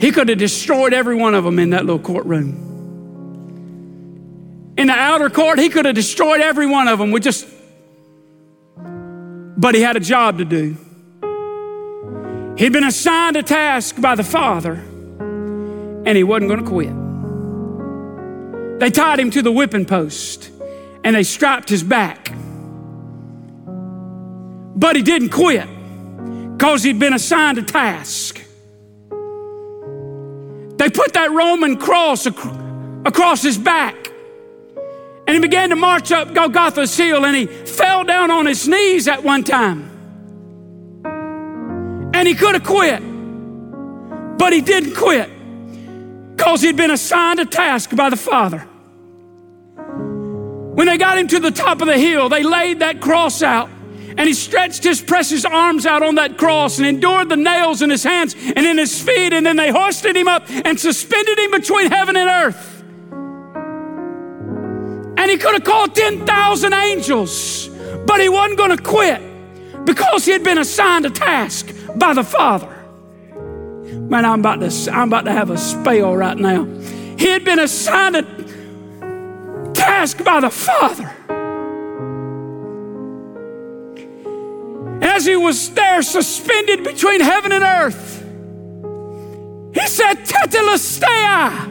He 0.00 0.10
could 0.10 0.28
have 0.28 0.38
destroyed 0.38 0.92
every 0.92 1.14
one 1.14 1.34
of 1.34 1.44
them 1.44 1.58
in 1.58 1.70
that 1.70 1.84
little 1.84 2.00
courtroom. 2.00 2.64
In 4.76 4.86
the 4.86 4.92
outer 4.92 5.28
court, 5.28 5.58
he 5.58 5.68
could 5.68 5.84
have 5.84 5.94
destroyed 5.94 6.40
every 6.40 6.66
one 6.66 6.88
of 6.88 6.98
them 6.98 7.10
with 7.10 7.24
just, 7.24 7.46
but 9.56 9.74
he 9.74 9.80
had 9.80 9.96
a 9.96 10.00
job 10.00 10.38
to 10.38 10.44
do. 10.44 10.76
He'd 12.56 12.72
been 12.72 12.84
assigned 12.84 13.36
a 13.36 13.42
task 13.42 14.00
by 14.00 14.14
the 14.14 14.24
Father, 14.24 14.74
and 14.74 16.16
he 16.16 16.24
wasn't 16.24 16.48
going 16.50 16.64
to 16.64 16.68
quit. 16.68 16.94
They 18.80 18.90
tied 18.90 19.18
him 19.18 19.30
to 19.32 19.42
the 19.42 19.52
whipping 19.52 19.84
post 19.84 20.50
and 21.02 21.16
they 21.16 21.22
strapped 21.24 21.68
his 21.68 21.82
back. 21.82 22.32
But 24.76 24.94
he 24.94 25.02
didn't 25.02 25.30
quit 25.30 25.66
because 26.58 26.82
he'd 26.82 26.98
been 26.98 27.14
assigned 27.14 27.56
a 27.56 27.62
task. 27.62 28.42
They 30.76 30.90
put 30.90 31.12
that 31.12 31.30
Roman 31.30 31.76
cross 31.76 32.26
ac- 32.26 32.36
across 33.04 33.42
his 33.42 33.56
back. 33.56 33.94
And 35.28 35.36
he 35.36 35.38
began 35.38 35.70
to 35.70 35.76
march 35.76 36.10
up 36.10 36.34
Golgotha's 36.34 36.96
hill 36.96 37.24
and 37.24 37.36
he 37.36 37.46
fell 37.46 38.02
down 38.02 38.32
on 38.32 38.44
his 38.46 38.66
knees 38.66 39.06
at 39.06 39.22
one 39.22 39.44
time. 39.44 39.88
And 42.12 42.26
he 42.26 42.34
could 42.34 42.54
have 42.54 42.64
quit, 42.64 43.00
but 44.36 44.52
he 44.52 44.60
didn't 44.60 44.96
quit 44.96 45.30
because 46.34 46.60
he'd 46.60 46.76
been 46.76 46.90
assigned 46.90 47.38
a 47.38 47.44
task 47.44 47.94
by 47.94 48.10
the 48.10 48.16
Father. 48.16 48.66
When 50.74 50.88
they 50.88 50.98
got 50.98 51.18
him 51.18 51.28
to 51.28 51.38
the 51.38 51.52
top 51.52 51.82
of 51.82 51.86
the 51.86 51.98
hill, 51.98 52.28
they 52.28 52.42
laid 52.42 52.80
that 52.80 53.00
cross 53.00 53.42
out 53.42 53.70
and 54.18 54.26
he 54.26 54.34
stretched 54.34 54.82
his 54.82 55.00
precious 55.00 55.44
arms 55.44 55.86
out 55.86 56.02
on 56.02 56.16
that 56.16 56.36
cross 56.36 56.78
and 56.78 56.86
endured 56.86 57.28
the 57.28 57.36
nails 57.36 57.82
in 57.82 57.88
his 57.88 58.02
hands 58.02 58.34
and 58.34 58.66
in 58.66 58.76
his 58.76 59.00
feet. 59.00 59.32
And 59.32 59.46
then 59.46 59.54
they 59.54 59.70
hoisted 59.70 60.16
him 60.16 60.26
up 60.26 60.50
and 60.50 60.78
suspended 60.78 61.38
him 61.38 61.52
between 61.52 61.88
heaven 61.88 62.16
and 62.16 62.28
earth. 62.28 62.82
And 65.18 65.30
he 65.30 65.36
could 65.36 65.54
have 65.54 65.62
called 65.62 65.94
10,000 65.94 66.72
angels, 66.72 67.68
but 68.06 68.20
he 68.20 68.28
wasn't 68.28 68.58
going 68.58 68.76
to 68.76 68.82
quit 68.82 69.22
because 69.84 70.24
he 70.24 70.32
had 70.32 70.42
been 70.42 70.58
assigned 70.58 71.06
a 71.06 71.10
task 71.10 71.72
by 71.94 72.12
the 72.12 72.24
Father. 72.24 72.74
Man, 74.08 74.24
I'm 74.24 74.40
about 74.40 74.60
to, 74.68 74.90
I'm 74.92 75.08
about 75.08 75.26
to 75.26 75.32
have 75.32 75.50
a 75.50 75.58
spell 75.58 76.16
right 76.16 76.36
now. 76.36 76.64
He 77.16 77.28
had 77.28 77.44
been 77.44 77.60
assigned 77.60 78.16
a 78.16 79.72
task 79.74 80.24
by 80.24 80.40
the 80.40 80.50
Father. 80.50 81.14
As 85.18 85.26
he 85.26 85.34
was 85.34 85.70
there 85.70 86.00
suspended 86.00 86.84
between 86.84 87.20
heaven 87.20 87.50
and 87.50 87.64
earth, 87.64 88.22
he 89.74 89.84
said, 89.88 90.14
Tetelestai, 90.24 91.66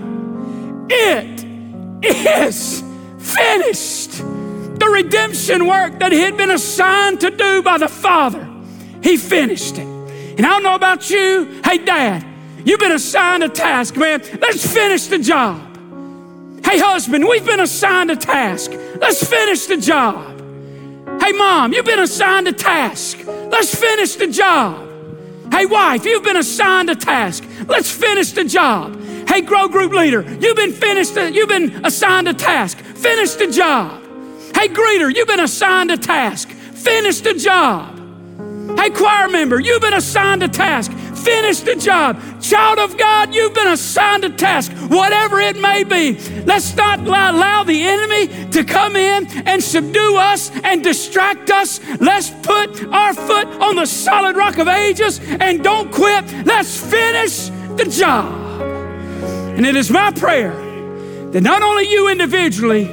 it 0.91 1.45
is 2.03 2.83
finished. 3.17 4.17
The 4.17 4.89
redemption 4.91 5.65
work 5.65 5.97
that 5.99 6.11
he 6.11 6.19
had 6.19 6.35
been 6.35 6.51
assigned 6.51 7.21
to 7.21 7.29
do 7.29 7.61
by 7.63 7.77
the 7.77 7.87
Father, 7.87 8.45
he 9.01 9.15
finished 9.15 9.77
it. 9.77 9.87
And 9.87 10.45
I 10.45 10.49
don't 10.49 10.63
know 10.63 10.75
about 10.75 11.09
you, 11.09 11.61
hey, 11.63 11.77
Dad, 11.77 12.25
you've 12.65 12.81
been 12.81 12.91
assigned 12.91 13.45
a 13.45 13.49
task, 13.49 13.95
man. 13.95 14.21
Let's 14.41 14.73
finish 14.73 15.07
the 15.07 15.19
job. 15.19 15.61
Hey, 16.65 16.79
husband, 16.79 17.25
we've 17.25 17.45
been 17.45 17.61
assigned 17.61 18.11
a 18.11 18.17
task. 18.17 18.71
Let's 18.99 19.25
finish 19.25 19.67
the 19.67 19.77
job. 19.77 20.36
Hey, 21.27 21.33
mom, 21.33 21.73
you've 21.73 21.83
been 21.83 21.99
assigned 21.99 22.47
a 22.47 22.53
task. 22.53 23.19
Let's 23.27 23.75
finish 23.75 24.15
the 24.15 24.27
job. 24.27 24.87
Hey, 25.51 25.65
wife, 25.65 26.05
you've 26.05 26.23
been 26.23 26.37
assigned 26.37 26.89
a 26.89 26.95
task. 26.95 27.43
Let's 27.67 27.91
finish 27.91 28.31
the 28.31 28.45
job. 28.45 28.97
Hey, 29.27 29.41
grow 29.41 29.67
group 29.67 29.91
leader, 29.91 30.21
you've 30.39 30.55
been 30.55 30.71
finished. 30.71 31.17
You've 31.17 31.49
been 31.49 31.85
assigned 31.85 32.29
a 32.29 32.33
task. 32.33 32.77
Finish 32.77 33.33
the 33.33 33.47
job. 33.47 34.01
Hey, 34.55 34.69
greeter, 34.69 35.13
you've 35.13 35.27
been 35.27 35.41
assigned 35.41 35.91
a 35.91 35.97
task. 35.97 36.47
Finish 36.49 37.19
the 37.19 37.33
job. 37.33 37.95
Hey, 38.79 38.89
choir 38.89 39.27
member, 39.27 39.59
you've 39.59 39.81
been 39.81 39.95
assigned 39.95 40.43
a 40.43 40.47
task. 40.47 40.93
Finish 41.27 41.59
the 41.59 41.75
job. 41.75 42.41
Child 42.41 42.79
of 42.79 42.97
God, 42.97 43.35
you've 43.35 43.53
been 43.53 43.67
assigned 43.67 44.23
a 44.23 44.29
task, 44.29 44.71
whatever 44.87 45.41
it 45.41 45.57
may 45.57 45.83
be. 45.83 46.17
Let's 46.45 46.73
not 46.77 46.99
allow 47.01 47.65
the 47.65 47.83
enemy 47.83 48.49
to 48.51 48.63
come 48.63 48.95
in 48.95 49.27
and 49.45 49.61
subdue 49.61 50.15
us 50.15 50.49
and 50.63 50.81
distract 50.81 51.51
us. 51.51 51.81
Let's 51.99 52.29
put 52.29 52.81
our 52.93 53.13
foot 53.13 53.45
on 53.59 53.75
the 53.75 53.85
solid 53.85 54.37
rock 54.37 54.57
of 54.57 54.69
ages 54.69 55.19
and 55.19 55.61
don't 55.61 55.91
quit. 55.91 56.23
Let's 56.45 56.79
finish 56.79 57.49
the 57.75 57.89
job. 57.91 58.33
And 59.57 59.65
it 59.65 59.75
is 59.75 59.91
my 59.91 60.11
prayer 60.11 60.53
that 61.31 61.41
not 61.41 61.61
only 61.61 61.89
you 61.89 62.07
individually 62.07 62.85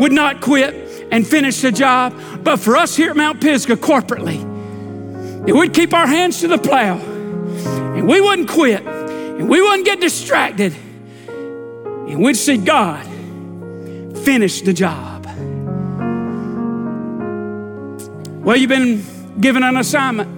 would 0.00 0.12
not 0.12 0.40
quit 0.40 1.08
and 1.12 1.26
finish 1.26 1.60
the 1.60 1.70
job, 1.70 2.18
but 2.42 2.56
for 2.56 2.74
us 2.74 2.96
here 2.96 3.10
at 3.10 3.16
Mount 3.16 3.42
Pisgah 3.42 3.76
corporately 3.76 4.40
and 5.44 5.58
we'd 5.58 5.74
keep 5.74 5.92
our 5.92 6.06
hands 6.06 6.40
to 6.40 6.48
the 6.48 6.56
plow 6.56 7.11
and 8.02 8.10
we 8.10 8.20
wouldn't 8.20 8.48
quit 8.48 8.84
and 8.84 9.48
we 9.48 9.62
wouldn't 9.62 9.84
get 9.84 10.00
distracted 10.00 10.74
and 11.28 12.20
we'd 12.20 12.34
see 12.34 12.56
God 12.56 13.06
finish 14.24 14.60
the 14.62 14.72
job. 14.72 15.24
Well, 18.44 18.56
you've 18.56 18.68
been 18.68 19.04
given 19.40 19.62
an 19.62 19.76
assignment. 19.76 20.28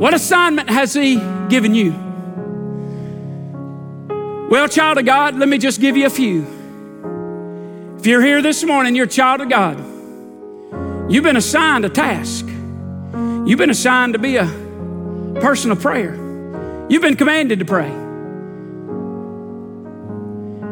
What 0.00 0.14
assignment 0.14 0.68
has 0.68 0.94
He 0.94 1.22
given 1.48 1.76
you? 1.76 1.92
Well, 4.50 4.66
child 4.66 4.98
of 4.98 5.04
God, 5.04 5.36
let 5.36 5.48
me 5.48 5.58
just 5.58 5.80
give 5.80 5.96
you 5.96 6.06
a 6.06 6.10
few. 6.10 6.44
If 8.00 8.06
you're 8.06 8.22
here 8.22 8.42
this 8.42 8.64
morning, 8.64 8.96
you're 8.96 9.06
a 9.06 9.08
child 9.08 9.42
of 9.42 9.48
God. 9.48 9.78
You've 11.08 11.22
been 11.22 11.36
assigned 11.36 11.84
a 11.84 11.88
task. 11.88 12.46
You've 13.46 13.58
been 13.58 13.70
assigned 13.70 14.14
to 14.14 14.18
be 14.18 14.38
a 14.38 14.67
person 15.40 15.70
of 15.70 15.80
prayer. 15.80 16.14
You've 16.88 17.02
been 17.02 17.16
commanded 17.16 17.58
to 17.58 17.64
pray. 17.64 17.90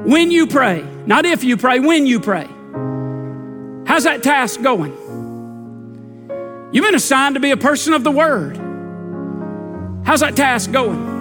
When 0.06 0.30
you 0.30 0.46
pray, 0.46 0.84
not 1.06 1.26
if 1.26 1.42
you 1.42 1.56
pray, 1.56 1.80
when 1.80 2.06
you 2.06 2.20
pray. 2.20 2.46
How's 3.86 4.04
that 4.04 4.22
task 4.22 4.62
going? 4.62 4.92
You've 6.72 6.84
been 6.84 6.94
assigned 6.94 7.34
to 7.34 7.40
be 7.40 7.50
a 7.50 7.56
person 7.56 7.92
of 7.92 8.04
the 8.04 8.10
Word. 8.10 8.56
How's 10.04 10.20
that 10.20 10.36
task 10.36 10.70
going? 10.70 11.14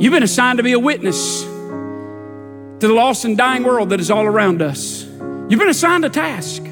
You've 0.00 0.12
been 0.12 0.22
assigned 0.22 0.56
to 0.58 0.62
be 0.62 0.72
a 0.72 0.78
witness 0.78 1.42
to 1.44 2.78
the 2.80 2.92
lost 2.92 3.24
and 3.24 3.36
dying 3.36 3.62
world 3.62 3.90
that 3.90 4.00
is 4.00 4.10
all 4.10 4.24
around 4.24 4.62
us. 4.62 5.04
You've 5.04 5.60
been 5.60 5.68
assigned 5.68 6.04
a 6.04 6.10
task. 6.10 6.62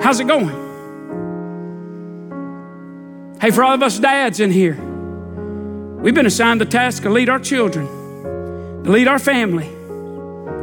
How's 0.00 0.20
it 0.20 0.26
going? 0.26 0.65
Hey, 3.38 3.50
for 3.50 3.62
all 3.62 3.74
of 3.74 3.82
us 3.82 3.98
dads 3.98 4.40
in 4.40 4.50
here, 4.50 4.76
we've 6.00 6.14
been 6.14 6.24
assigned 6.24 6.58
the 6.58 6.64
task 6.64 7.02
to 7.02 7.10
lead 7.10 7.28
our 7.28 7.38
children, 7.38 7.86
to 8.82 8.90
lead 8.90 9.08
our 9.08 9.18
family. 9.18 9.66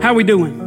How 0.01 0.15
we 0.15 0.23
doing? 0.23 0.59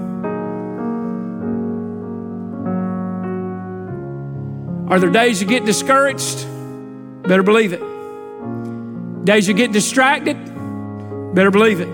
Are 4.88 5.00
there 5.00 5.10
days 5.10 5.40
you 5.42 5.48
get 5.48 5.64
discouraged? 5.64 6.46
Better 7.24 7.42
believe 7.42 7.72
it. 7.72 7.82
Days 9.24 9.48
you 9.48 9.54
get 9.54 9.72
distracted? 9.72 10.36
Better 11.34 11.50
believe 11.50 11.80
it. 11.80 11.88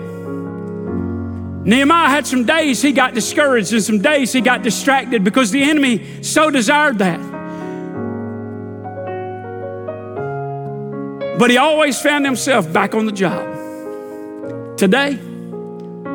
Nehemiah 1.65 2.09
had 2.09 2.27
some 2.27 2.45
days 2.45 2.83
he 2.83 2.91
got 2.91 3.15
discouraged 3.15 3.73
and 3.73 3.81
some 3.81 3.99
days 3.99 4.31
he 4.31 4.41
got 4.41 4.61
distracted 4.61 5.23
because 5.23 5.49
the 5.49 5.63
enemy 5.63 6.21
so 6.21 6.51
desired 6.51 6.99
that. 6.99 7.32
But 11.37 11.49
he 11.49 11.57
always 11.57 11.99
found 11.99 12.25
himself 12.25 12.71
back 12.71 12.93
on 12.93 13.05
the 13.05 13.11
job. 13.11 14.77
Today, 14.77 15.19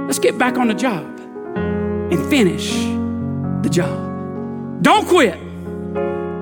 let's 0.07 0.19
get 0.19 0.39
back 0.39 0.59
on 0.59 0.69
the 0.69 0.75
job 0.75 1.05
and 1.57 2.31
finish 2.31 2.73
the 3.63 3.69
job. 3.71 4.83
Don't 4.83 5.09
quit. 5.09 5.37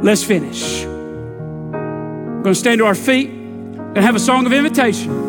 Let's 0.04 0.22
finish. 0.22 0.84
We're 0.84 2.42
going 2.42 2.44
to 2.44 2.54
stand 2.54 2.78
to 2.78 2.86
our 2.86 2.94
feet 2.94 3.30
and 3.30 3.98
have 3.98 4.14
a 4.14 4.20
song 4.20 4.46
of 4.46 4.52
invitation. 4.52 5.24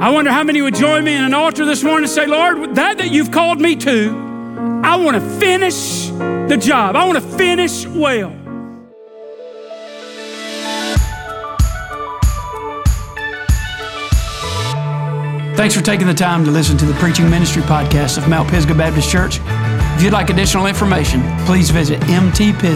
I 0.00 0.10
wonder 0.10 0.32
how 0.32 0.42
many 0.42 0.62
would 0.62 0.74
join 0.74 1.04
me 1.04 1.14
in 1.14 1.22
an 1.22 1.34
altar 1.34 1.64
this 1.64 1.84
morning 1.84 2.04
and 2.04 2.10
say, 2.10 2.26
Lord, 2.26 2.74
that 2.74 2.98
that 2.98 3.10
you've 3.10 3.30
called 3.30 3.60
me 3.60 3.76
to, 3.76 4.80
I 4.82 4.96
want 4.96 5.16
to 5.16 5.38
finish 5.38 6.08
the 6.08 6.58
job. 6.60 6.96
I 6.96 7.06
want 7.06 7.22
to 7.22 7.36
finish 7.36 7.86
well. 7.86 8.34
Thanks 15.56 15.74
for 15.74 15.82
taking 15.82 16.06
the 16.08 16.14
time 16.14 16.44
to 16.44 16.50
listen 16.50 16.76
to 16.78 16.84
the 16.84 16.94
preaching 16.94 17.30
ministry 17.30 17.62
podcast 17.62 18.18
of 18.18 18.28
Mount 18.28 18.50
Pisgah 18.50 18.74
Baptist 18.74 19.08
Church. 19.08 19.38
If 19.96 20.02
you'd 20.02 20.12
like 20.12 20.28
additional 20.30 20.66
information, 20.66 21.22
please 21.46 21.70
visit 21.70 22.00
mtpisgah.cc. 22.00 22.74